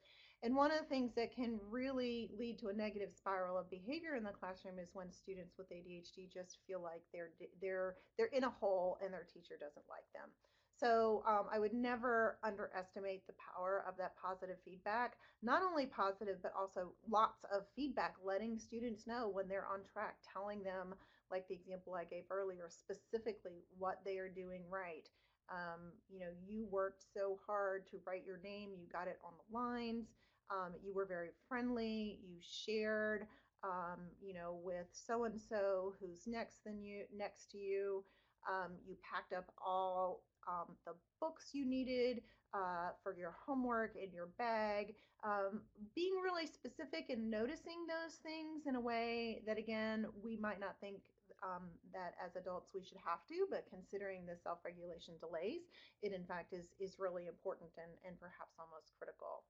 [0.45, 4.15] And one of the things that can really lead to a negative spiral of behavior
[4.15, 7.31] in the classroom is when students with ADHD just feel like they're
[7.63, 10.29] they're they're in a hole and their teacher doesn't like them.
[10.77, 15.15] So um, I would never underestimate the power of that positive feedback.
[15.43, 20.17] Not only positive, but also lots of feedback, letting students know when they're on track,
[20.31, 20.95] telling them,
[21.31, 25.09] like the example I gave earlier, specifically what they are doing right.
[25.49, 29.33] Um, you know, you worked so hard to write your name, you got it on
[29.39, 30.07] the lines.
[30.51, 32.19] Um, you were very friendly.
[32.23, 33.27] You shared,
[33.63, 38.05] um, you know, with so and so who's next than you, next to you.
[38.49, 42.21] Um, you packed up all um, the books you needed
[42.53, 44.95] uh, for your homework in your bag.
[45.25, 45.63] Um,
[45.97, 50.77] being really specific and noticing those things in a way that, again, we might not
[50.81, 51.01] think
[51.43, 55.65] um, that as adults we should have to, but considering the self-regulation delays,
[56.05, 59.49] it in fact is is really important and, and perhaps almost critical.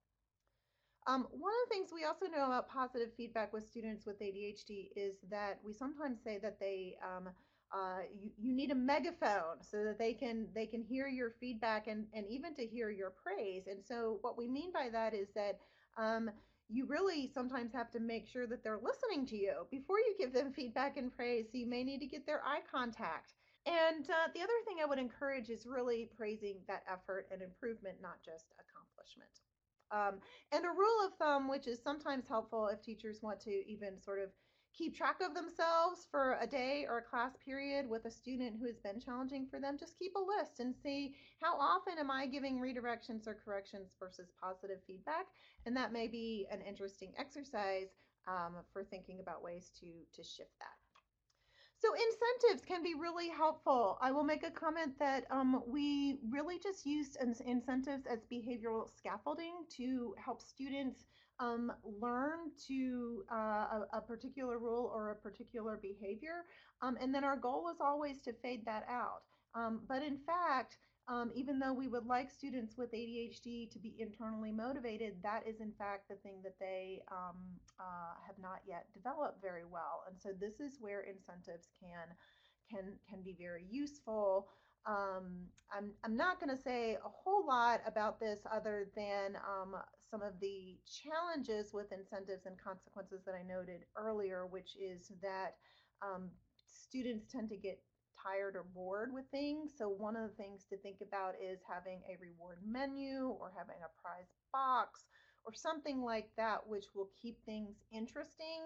[1.07, 4.89] Um, one of the things we also know about positive feedback with students with ADHD
[4.95, 7.29] is that we sometimes say that they um,
[7.73, 11.87] uh, you, you need a megaphone so that they can they can hear your feedback
[11.87, 13.67] and, and even to hear your praise.
[13.67, 15.59] And so what we mean by that is that
[15.97, 16.29] um,
[16.69, 20.33] you really sometimes have to make sure that they're listening to you before you give
[20.33, 21.45] them feedback and praise.
[21.51, 23.33] So you may need to get their eye contact.
[23.67, 27.97] And uh, the other thing I would encourage is really praising that effort and improvement,
[28.01, 29.44] not just accomplishment.
[29.91, 30.19] Um,
[30.51, 34.19] and a rule of thumb, which is sometimes helpful if teachers want to even sort
[34.19, 34.29] of
[34.77, 38.65] keep track of themselves for a day or a class period with a student who
[38.65, 42.25] has been challenging for them, just keep a list and see how often am I
[42.25, 45.27] giving redirections or corrections versus positive feedback.
[45.65, 47.89] And that may be an interesting exercise
[48.27, 50.84] um, for thinking about ways to, to shift that.
[51.77, 53.97] So incentives can be really helpful.
[54.01, 59.65] I will make a comment that um, we really just used incentives as behavioral scaffolding
[59.77, 61.03] to help students
[61.39, 66.45] um, learn to uh, a, a, particular rule or a particular behavior.
[66.81, 69.23] Um, and then our goal is always to fade that out.
[69.53, 70.77] Um, but in fact,
[71.07, 75.61] um, even though we would like students with ADHD to be internally motivated, that is
[75.61, 77.37] in fact the thing that they um,
[77.79, 80.03] uh, have not yet developed very well.
[80.09, 82.15] And so this is where incentives can
[82.69, 84.47] can can be very useful.
[84.87, 89.75] Um, I'm, I'm not going to say a whole lot about this other than um,
[90.11, 95.55] some of the challenges with incentives and consequences that I noted earlier, which is that
[96.03, 96.29] um,
[96.67, 97.79] students tend to get
[98.25, 99.73] tired or bored with things.
[99.77, 103.77] So one of the things to think about is having a reward menu or having
[103.83, 105.05] a prize box
[105.45, 108.65] or something like that, which will keep things interesting.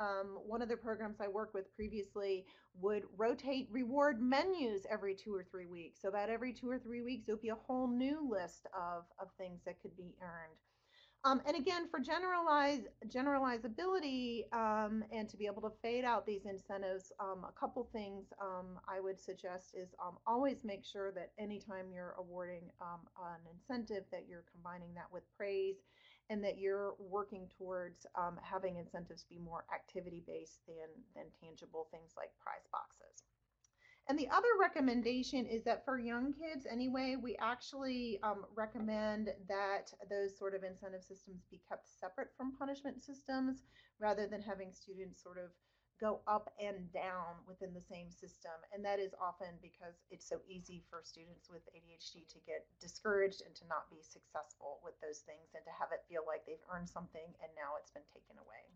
[0.00, 2.46] Um, one of the programs I worked with previously
[2.80, 6.00] would rotate reward menus every two or three weeks.
[6.00, 9.28] So about every two or three weeks, there'll be a whole new list of, of
[9.36, 10.58] things that could be earned.
[11.22, 16.46] Um, and again, for generalize generalizability um, and to be able to fade out these
[16.46, 21.32] incentives, um, a couple things um, I would suggest is um, always make sure that
[21.38, 25.76] anytime you're awarding um, an incentive that you're combining that with praise
[26.30, 28.06] and that you're working towards
[28.40, 33.29] having incentives be more activity based than, than tangible things like prize boxes.
[34.10, 39.94] And the other recommendation is that for young kids, anyway, we actually um, recommend that
[40.10, 43.62] those sort of incentive systems be kept separate from punishment systems
[44.02, 45.54] rather than having students sort of
[46.02, 48.58] go up and down within the same system.
[48.74, 53.46] And that is often because it's so easy for students with ADHD to get discouraged
[53.46, 56.66] and to not be successful with those things and to have it feel like they've
[56.66, 58.66] earned something and now it's been taken away.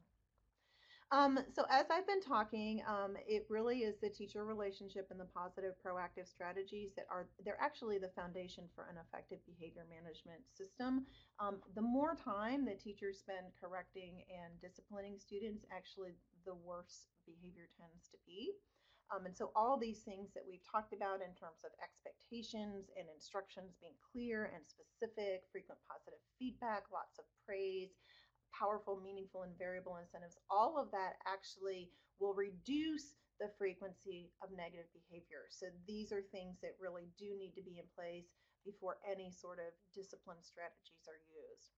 [1.15, 5.31] Um, so as I've been talking, um, it really is the teacher relationship and the
[5.31, 11.07] positive proactive strategies that are they're actually the foundation for an effective behavior management system.
[11.39, 17.71] Um, the more time that teachers spend correcting and disciplining students, actually the worse behavior
[17.79, 18.51] tends to be.
[19.15, 23.07] Um, and so all these things that we've talked about in terms of expectations and
[23.07, 27.95] instructions being clear and specific, frequent positive feedback, lots of praise,
[28.55, 31.91] powerful, meaningful, and variable incentives, all of that actually
[32.23, 35.51] will reduce the frequency of negative behavior.
[35.51, 38.31] So these are things that really do need to be in place
[38.63, 41.75] before any sort of discipline strategies are used.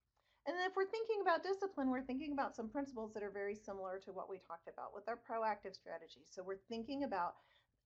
[0.47, 3.57] And then if we're thinking about discipline, we're thinking about some principles that are very
[3.57, 6.31] similar to what we talked about with our proactive strategies.
[6.31, 7.35] So we're thinking about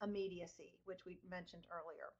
[0.04, 2.14] immediacy, which we mentioned earlier.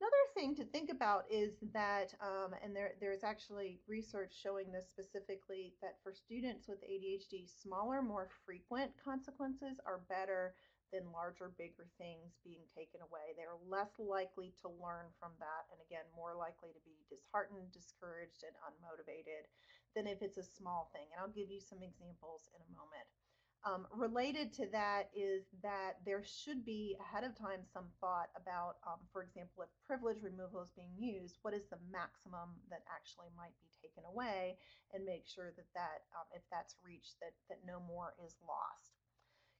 [0.00, 4.88] Another thing to think about is that, um, and there, there's actually research showing this
[4.88, 10.56] specifically, that for students with ADHD, smaller, more frequent consequences are better
[10.88, 13.36] than larger, bigger things being taken away.
[13.36, 18.40] They're less likely to learn from that, and again, more likely to be disheartened, discouraged,
[18.40, 19.52] and unmotivated
[19.92, 21.12] than if it's a small thing.
[21.12, 23.19] And I'll give you some examples in a moment.
[23.62, 28.80] Um, related to that is that there should be ahead of time some thought about,
[28.88, 33.28] um, for example, if privilege removal is being used, what is the maximum that actually
[33.36, 34.56] might be taken away,
[34.94, 38.96] and make sure that that um, if that's reached, that that no more is lost.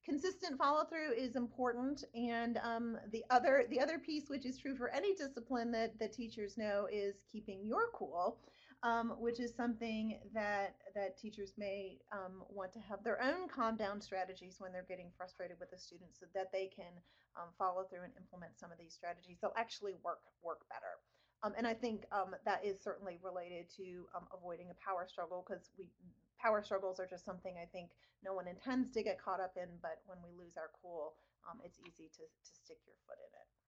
[0.02, 4.74] Consistent follow through is important, and um, the other the other piece, which is true
[4.74, 8.38] for any discipline that that teachers know, is keeping your cool
[8.82, 13.76] um, which is something that that teachers may um, want to have their own calm
[13.76, 16.92] down strategies when they're getting frustrated with the students, so that they can
[17.36, 19.38] um, follow through and implement some of these strategies.
[19.40, 20.98] They'll actually work work better.
[21.42, 25.44] Um, and I think um, that is certainly related to um, avoiding a power struggle
[25.46, 25.88] because we
[26.36, 27.90] power struggles are just something I think
[28.24, 31.16] no one intends to get caught up in, but when we lose our cool,
[31.64, 33.59] it's easy to, to stick your foot in it.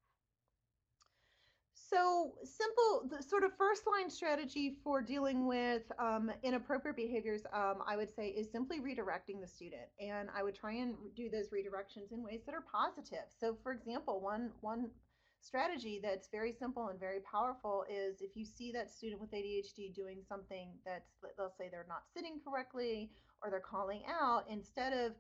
[1.93, 7.83] So simple, the sort of first line strategy for dealing with um, inappropriate behaviors, um,
[7.87, 9.83] I would say, is simply redirecting the student.
[10.01, 13.27] And I would try and do those redirections in ways that are positive.
[13.39, 14.89] So for example, one, one
[15.43, 19.95] strategy that's very simple and very powerful is if you see that student with ADHD
[19.95, 23.11] doing something that's, they'll say they're not sitting correctly
[23.43, 25.13] or they're calling out, instead of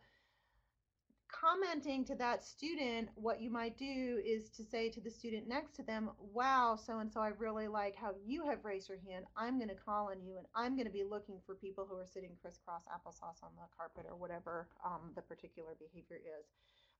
[1.32, 5.74] commenting to that student, what you might do is to say to the student next
[5.76, 9.24] to them, Wow, so and so, I really like how you have raised your hand.
[9.36, 11.96] I'm going to call on you and I'm going to be looking for people who
[11.96, 16.46] are sitting crisscross applesauce on the carpet or whatever um, the particular behavior is.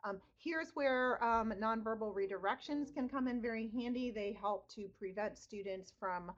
[0.05, 4.11] Um, here's where um, nonverbal redirections can come in very handy.
[4.11, 6.33] They help to prevent students from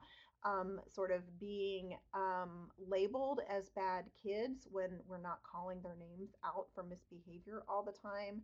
[0.45, 6.29] um, sort of being um, labeled as bad kids when we're not calling their names
[6.45, 8.41] out for misbehavior all the time.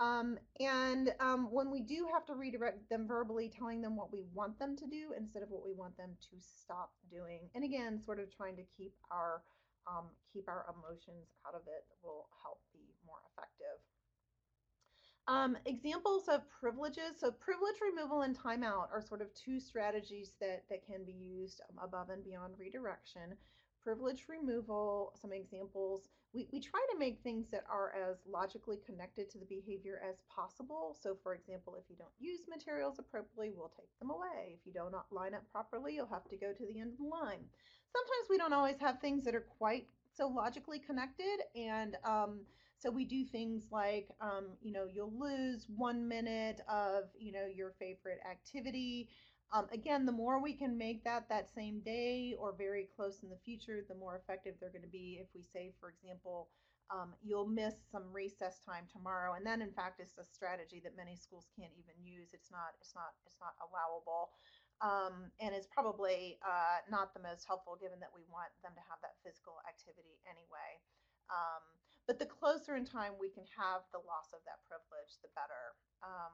[0.00, 4.22] Um, and um, when we do have to redirect them verbally, telling them what we
[4.32, 7.50] want them to do instead of what we want them to stop doing.
[7.54, 9.42] And again, sort of trying to keep our
[9.88, 12.60] um, keep our emotions out of it will help.
[15.28, 17.20] Um, examples of privileges.
[17.20, 21.60] So privilege removal and timeout are sort of two strategies that, that can be used
[21.68, 23.36] um, above and beyond redirection.
[23.84, 29.30] Privilege removal, some examples, we, we try to make things that are as logically connected
[29.30, 30.96] to the behavior as possible.
[30.98, 34.56] So for example, if you don't use materials appropriately, we'll take them away.
[34.58, 36.98] If you do not line up properly, you'll have to go to the end of
[36.98, 37.44] the line.
[37.92, 42.40] Sometimes we don't always have things that are quite so logically connected and um,
[42.78, 47.46] so we do things like, um, you know, you'll lose one minute of, you know,
[47.46, 49.08] your favorite activity.
[49.52, 53.30] Um, again, the more we can make that that same day or very close in
[53.30, 55.18] the future, the more effective they're going to be.
[55.20, 56.48] If we say, for example,
[56.88, 60.96] um, you'll miss some recess time tomorrow, and then in fact, it's a strategy that
[60.96, 62.32] many schools can't even use.
[62.32, 64.32] It's not, it's not, it's not allowable,
[64.80, 68.84] um, and it's probably uh, not the most helpful given that we want them to
[68.88, 70.80] have that physical activity anyway.
[71.28, 71.60] Um,
[72.08, 75.76] but the closer in time we can have the loss of that privilege, the better.
[76.02, 76.32] Um,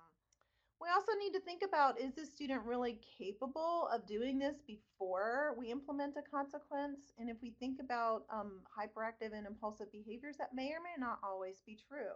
[0.81, 5.55] we also need to think about is the student really capable of doing this before
[5.59, 7.13] we implement a consequence?
[7.19, 11.19] And if we think about um, hyperactive and impulsive behaviors, that may or may not
[11.23, 12.15] always be true.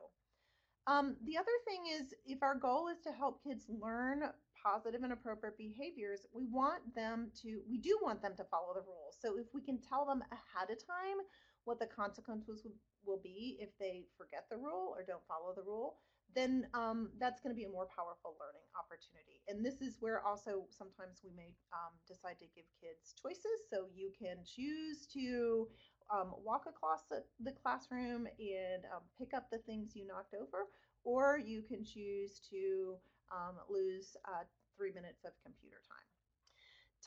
[0.86, 4.22] Um, the other thing is if our goal is to help kids learn
[4.64, 8.86] positive and appropriate behaviors, we want them to, we do want them to follow the
[8.86, 9.18] rules.
[9.20, 11.18] So if we can tell them ahead of time
[11.68, 16.00] what the consequences will be if they forget the rule or don't follow the rule,
[16.34, 19.44] then um, that's going to be a more powerful learning opportunity.
[19.48, 23.68] And this is where also sometimes we may um, decide to give kids choices.
[23.68, 25.68] So you can choose to
[26.08, 30.72] um, walk across the, classroom and um, pick up the things you knocked over,
[31.04, 32.96] or you can choose to
[33.28, 34.44] um, lose uh,
[34.76, 36.07] three minutes of computer time.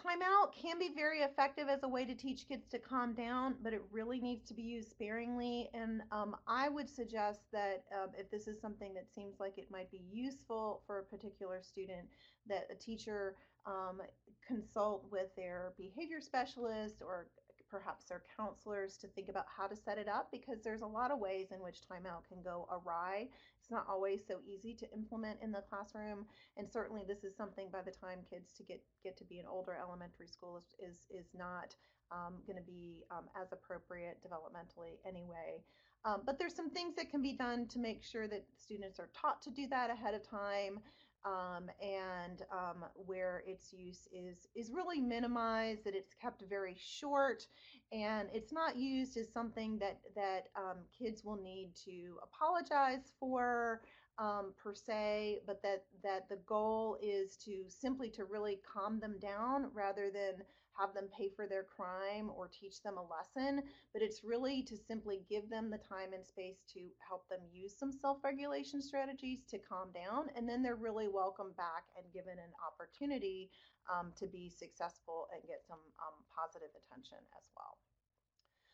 [0.02, 3.74] Timeout can be very effective as a way to teach kids to calm down, but
[3.74, 5.70] it really needs to be used sparingly.
[5.74, 9.70] And um, I would suggest that um, if this is something that seems like it
[9.70, 12.08] might be useful for a particular student,
[12.48, 13.36] that a teacher
[13.66, 14.02] um,
[14.46, 17.28] consult with their behavior specialist or
[17.72, 21.10] perhaps their counselors to think about how to set it up because there's a lot
[21.10, 23.28] of ways in which timeout can go awry
[23.62, 26.26] it's not always so easy to implement in the classroom,
[26.58, 29.46] and certainly this is something by the time kids to get get to be an
[29.48, 31.76] older elementary school is is, is not
[32.12, 35.64] um, going to be um, as appropriate developmentally anyway.
[36.04, 39.10] Um, but there's some things that can be done to make sure that students are
[39.14, 40.80] taught to do that ahead of time
[41.26, 47.48] um, and um, where its use is is really minimized, that it's kept very short,
[47.92, 53.82] and it's not used as something that that um, kids will need to apologize for
[54.18, 59.16] um, per se, but that that the goal is to simply to really calm them
[59.20, 60.44] down rather than
[60.78, 63.64] have them pay for their crime or teach them a lesson,
[63.94, 67.78] but it's really to simply give them the time and space to help them use
[67.78, 72.54] some self-regulation strategies to calm down, and then they're really welcome back and given an
[72.66, 73.50] opportunity
[73.92, 77.78] um, to be successful and get some um, positive attention as well.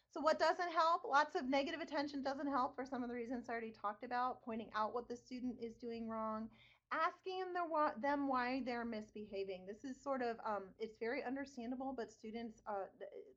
[0.10, 1.02] So what doesn't help?
[1.04, 4.42] Lots of negative attention doesn't help for some of the reasons I already talked about,
[4.44, 6.50] pointing out what the student is doing wrong,
[6.92, 9.66] asking them why they're misbehaving.
[9.68, 12.88] This is sort of, um, it's very understandable, but students, uh,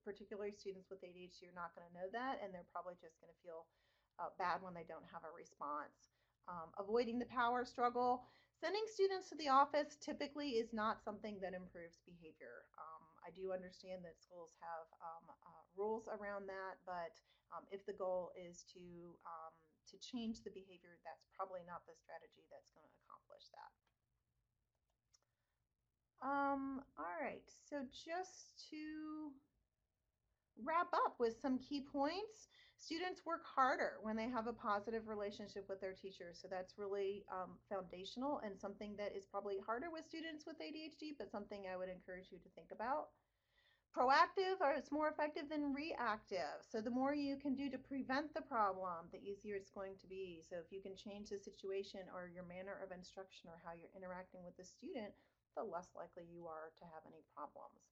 [0.04, 3.32] particularly students with ADHD, are not going to know that, and they're probably just going
[3.32, 3.66] to feel
[4.22, 6.14] uh, bad when they don't have a response.
[6.46, 8.26] Um, avoiding the power struggle.
[8.60, 12.68] Sending students to the office typically is not something that improves behavior.
[12.76, 17.16] Um, I do understand that schools have um, uh, rules around that, but
[17.56, 19.52] um, if the goal is to um,
[19.90, 23.70] to change the behavior, that's probably not the strategy that's going to accomplish that.
[26.20, 29.32] Um, all right, so just to
[30.60, 35.64] wrap up with some key points, students work harder when they have a positive relationship
[35.68, 36.38] with their teachers.
[36.40, 41.16] So that's really um, foundational and something that is probably harder with students with ADHD,
[41.16, 43.12] but something I would encourage you to think about.
[43.96, 46.62] Proactive or it's more effective than reactive.
[46.62, 50.06] So the more you can do to prevent the problem, the easier it's going to
[50.06, 50.42] be.
[50.48, 53.94] So if you can change the situation or your manner of instruction or how you're
[53.96, 55.10] interacting with the student,
[55.56, 57.82] the less likely you are to have any problems.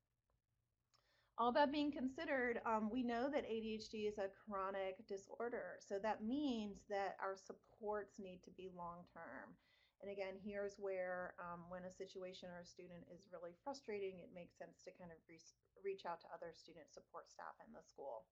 [1.39, 5.79] All that being considered, um, we know that ADHD is a chronic disorder.
[5.79, 9.55] So that means that our supports need to be long term.
[10.03, 14.35] And again, here's where um, when a situation or a student is really frustrating, it
[14.35, 15.39] makes sense to kind of re
[15.85, 18.25] reach out to other student support staff in the school.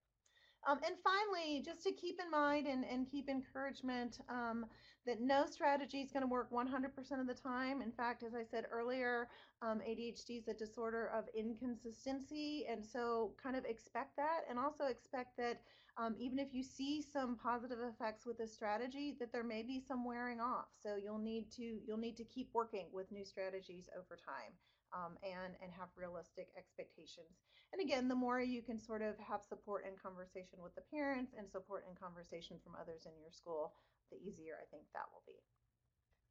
[0.66, 4.66] Um, and finally, just to keep in mind and, and keep encouragement um,
[5.06, 7.82] that no strategy is going to work 100% of the time.
[7.82, 9.28] In fact, as I said earlier,
[9.62, 12.66] um, ADHD is a disorder of inconsistency.
[12.68, 15.60] And so kind of expect that and also expect that
[15.98, 19.80] um, even if you see some positive effects with a strategy, that there may be
[19.80, 20.66] some wearing off.
[20.82, 24.52] So you'll need to you'll need to keep working with new strategies over time
[24.94, 27.40] um, and, and have realistic expectations.
[27.72, 31.34] And again, the more you can sort of have support and conversation with the parents
[31.34, 33.74] and support and conversation from others in your school,
[34.10, 35.38] the easier I think that will be.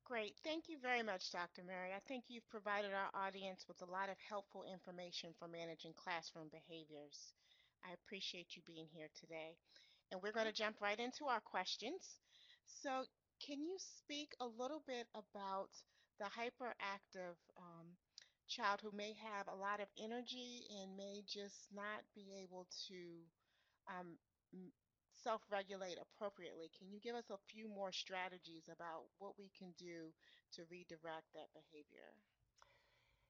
[0.05, 0.37] Great.
[0.45, 1.65] Thank you very much, Dr.
[1.65, 1.89] Murray.
[1.89, 6.47] I think you've provided our audience with a lot of helpful information for managing classroom
[6.53, 7.33] behaviors.
[7.81, 9.57] I appreciate you being here today.
[10.11, 12.21] And we're going to jump right into our questions.
[12.65, 13.09] So
[13.41, 15.73] can you speak a little bit about
[16.19, 17.97] the hyperactive um,
[18.47, 22.97] child who may have a lot of energy and may just not be able to
[23.89, 24.17] um,
[25.23, 26.69] self-regulate appropriately.
[26.77, 30.13] Can you give us a few more strategies about what we can do
[30.53, 32.13] to redirect that behavior?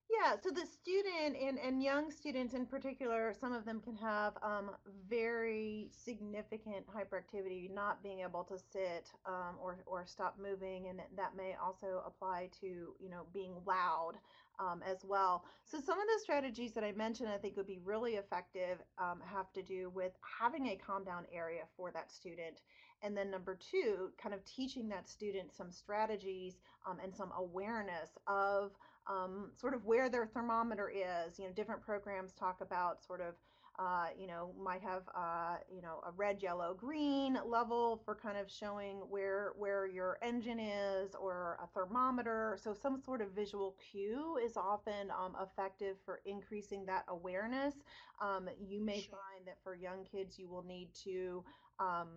[0.09, 4.33] Yeah, so the student and, and young students in particular, some of them can have
[4.43, 4.69] um,
[5.09, 11.35] very significant hyperactivity, not being able to sit um, or, or stop moving, and that
[11.35, 12.67] may also apply to
[12.99, 14.13] you know being loud
[14.59, 15.45] um, as well.
[15.65, 19.19] So some of the strategies that I mentioned I think would be really effective um,
[19.25, 22.61] have to do with having a calm down area for that student.
[23.01, 26.55] And then number two, kind of teaching that student some strategies
[26.87, 28.71] um, and some awareness of
[29.07, 31.37] um, sort of where their thermometer is.
[31.37, 33.35] You know, different programs talk about sort of,
[33.77, 38.37] uh, you know, might have, uh, you know, a red, yellow, green level for kind
[38.37, 42.57] of showing where where your engine is, or a thermometer.
[42.61, 47.75] So some sort of visual cue is often um, effective for increasing that awareness.
[48.21, 49.11] Um, you may sure.
[49.11, 51.43] find that for young kids, you will need to
[51.79, 52.07] um,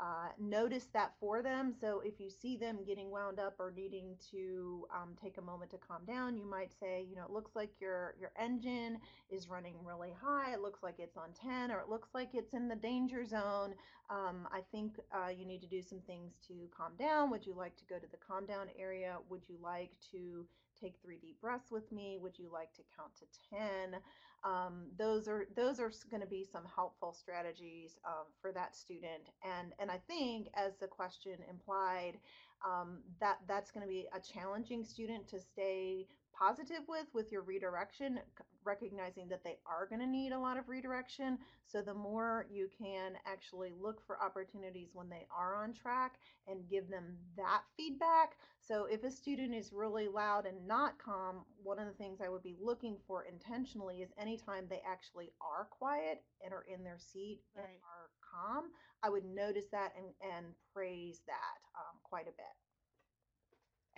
[0.00, 1.72] uh, notice that for them.
[1.80, 5.70] So if you see them getting wound up or needing to um, take a moment
[5.72, 8.98] to calm down, you might say, you know, it looks like your your engine
[9.30, 10.52] is running really high.
[10.54, 13.74] It looks like it's on 10, or it looks like it's in the danger zone.
[14.10, 17.30] Um, I think uh, you need to do some things to calm down.
[17.30, 19.16] Would you like to go to the calm down area?
[19.28, 20.46] Would you like to
[20.80, 22.18] take three deep breaths with me?
[22.20, 23.24] Would you like to count to
[23.90, 24.00] 10?
[24.68, 29.30] Um, those are those are going to be some helpful strategies um, for that student.
[29.44, 32.18] And and I think, as the question implied,
[32.66, 36.06] um, that that's going to be a challenging student to stay
[36.38, 38.20] positive with with your redirection
[38.64, 41.38] recognizing that they are going to need a lot of redirection.
[41.66, 46.16] So the more you can actually look for opportunities when they are on track
[46.46, 48.36] and give them that feedback.
[48.60, 52.28] So if a student is really loud and not calm one of the things i
[52.28, 56.98] would be looking for intentionally is anytime they actually are quiet and are in their
[56.98, 57.64] seat right.
[57.64, 58.64] and are calm
[59.02, 62.54] i would notice that and, and praise that um, quite a bit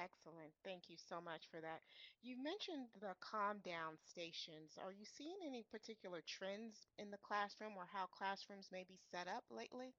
[0.03, 0.53] Excellent.
[0.64, 1.82] Thank you so much for that.
[2.22, 4.76] You mentioned the calm down stations.
[4.78, 9.28] Are you seeing any particular trends in the classroom or how classrooms may be set
[9.28, 9.94] up lately?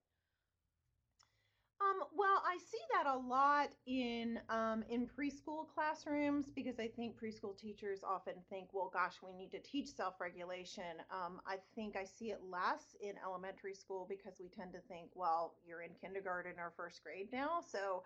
[1.81, 7.15] Um, well, I see that a lot in um, in preschool classrooms because I think
[7.19, 11.01] preschool teachers often think, well, gosh, we need to teach self-regulation.
[11.11, 15.09] Um, I think I see it less in elementary school because we tend to think,
[15.15, 18.03] well, you're in kindergarten or first grade now, so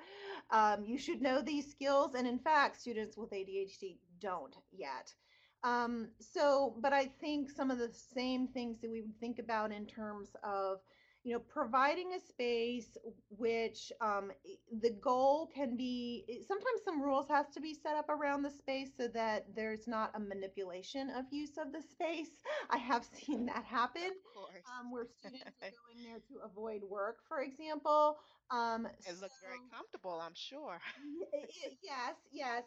[0.51, 2.13] um, you should know these skills.
[2.15, 5.13] And in fact, students with ADHD don't yet.
[5.63, 9.71] Um, so, but I think some of the same things that we would think about
[9.71, 10.79] in terms of
[11.25, 12.97] you know, providing a space
[13.29, 14.31] which um,
[14.81, 18.91] the goal can be, sometimes some rules has to be set up around the space
[18.95, 22.29] so that there's not a manipulation of use of the space.
[22.69, 24.11] I have seen that happen
[24.79, 28.17] um, where students are going there to avoid work, for example.
[28.53, 30.77] Um, it so, looks very comfortable, I'm sure.
[31.81, 32.61] yes, yes.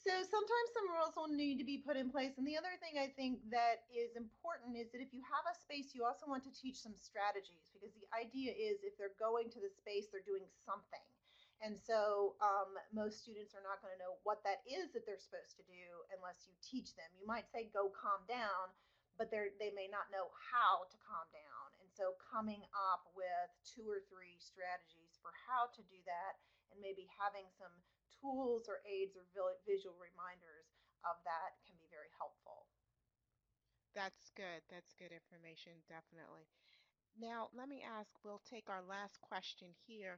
[0.00, 2.40] So sometimes some rules will need to be put in place.
[2.40, 5.52] And the other thing I think that is important is that if you have a
[5.52, 9.52] space, you also want to teach some strategies because the idea is if they're going
[9.52, 11.04] to the space, they're doing something.
[11.60, 15.20] And so um, most students are not going to know what that is that they're
[15.20, 17.10] supposed to do unless you teach them.
[17.18, 18.70] You might say, go calm down,
[19.18, 21.66] but they they may not know how to calm down.
[21.82, 22.62] And so coming
[22.92, 26.40] up with two or three strategies for how to do that
[26.72, 27.76] and maybe having some
[28.16, 29.28] tools or aids or
[29.68, 30.72] visual reminders
[31.04, 32.64] of that can be very helpful.
[33.92, 34.64] That's good.
[34.72, 36.48] That's good information, definitely.
[37.20, 40.16] Now, let me ask, we'll take our last question here.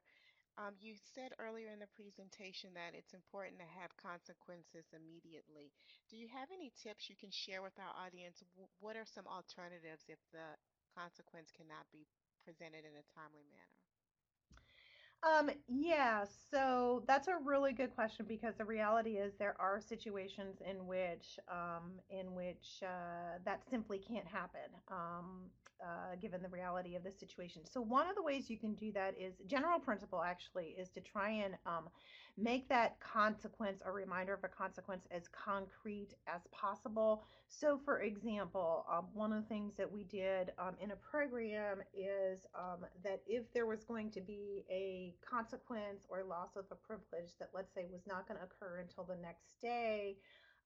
[0.55, 5.75] Um, you said earlier in the presentation that it's important to have consequences immediately.
[6.07, 8.45] Do you have any tips you can share with our audience?
[8.79, 10.55] What are some alternatives if the
[10.95, 12.05] consequence cannot be
[12.45, 13.80] presented in a timely manner?
[15.23, 20.63] Um, yeah, so that's a really good question because the reality is there are situations
[20.67, 25.51] in which um, in which uh, that simply can't happen, um,
[25.85, 27.67] uh, given the reality of the situation.
[27.67, 31.03] So one of the ways you can do that is general principle actually is to
[31.03, 31.91] try and um,
[32.41, 37.23] make that consequence a reminder of a consequence as concrete as possible.
[37.49, 41.79] So for example, um, one of the things that we did um, in a program
[41.95, 46.75] is um, that if there was going to be a consequence or loss of a
[46.75, 50.17] privilege that, let's say, was not going to occur until the next day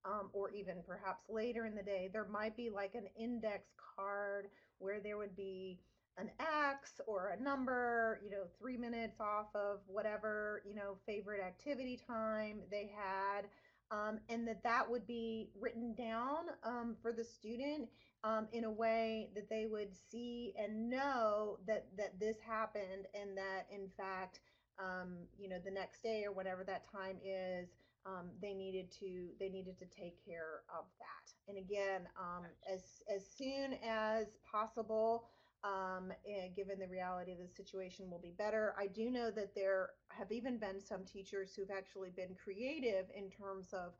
[0.04, 3.64] um, or even perhaps later in the day, there might be like an index
[3.96, 4.48] card
[4.78, 5.78] where there would be
[6.18, 11.40] an X or a number, you know, three minutes off of whatever, you know, favorite
[11.40, 13.46] activity time they had.
[13.90, 17.88] Um, and that that would be written down um, for the student
[18.24, 23.36] um, in a way that they would see and know that that this happened and
[23.36, 24.40] that in fact
[24.78, 27.68] um, you know the next day or whatever that time is
[28.06, 33.02] um, they needed to they needed to take care of that and again um, as
[33.14, 35.28] as soon as possible
[35.64, 36.12] um,
[36.54, 38.74] given the reality of the situation will be better.
[38.78, 43.30] I do know that there have even been some teachers who've actually been creative in
[43.30, 43.94] terms of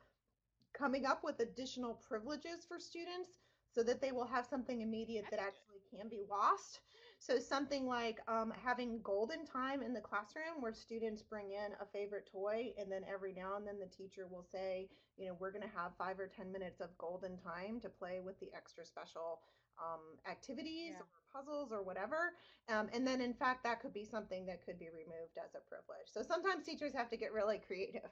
[0.75, 3.31] coming up with additional privileges for students
[3.75, 6.81] so that they will have something immediate that actually can be lost.
[7.19, 11.87] So something like um, having golden time in the classroom where students bring in a
[11.87, 15.53] favorite toy and then every now and then the teacher will say, you know, we're
[15.53, 18.85] going to have five or 10 minutes of golden time to play with the extra
[18.85, 19.41] special
[19.79, 21.01] um, activities yeah.
[21.01, 22.35] or puzzles or whatever.
[22.69, 25.63] Um, and then in fact, that could be something that could be removed as a
[25.69, 26.09] privilege.
[26.13, 28.11] So sometimes teachers have to get really creative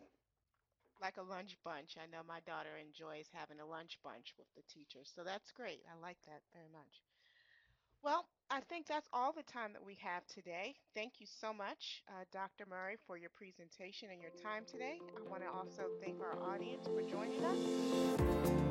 [1.02, 1.98] like a lunch bunch.
[1.98, 5.10] I know my daughter enjoys having a lunch bunch with the teachers.
[5.10, 5.82] So that's great.
[5.90, 7.02] I like that very much.
[8.02, 10.74] Well, I think that's all the time that we have today.
[10.94, 12.66] Thank you so much, uh, Dr.
[12.68, 14.98] Murray, for your presentation and your time today.
[15.16, 18.61] I want to also thank our audience for joining us.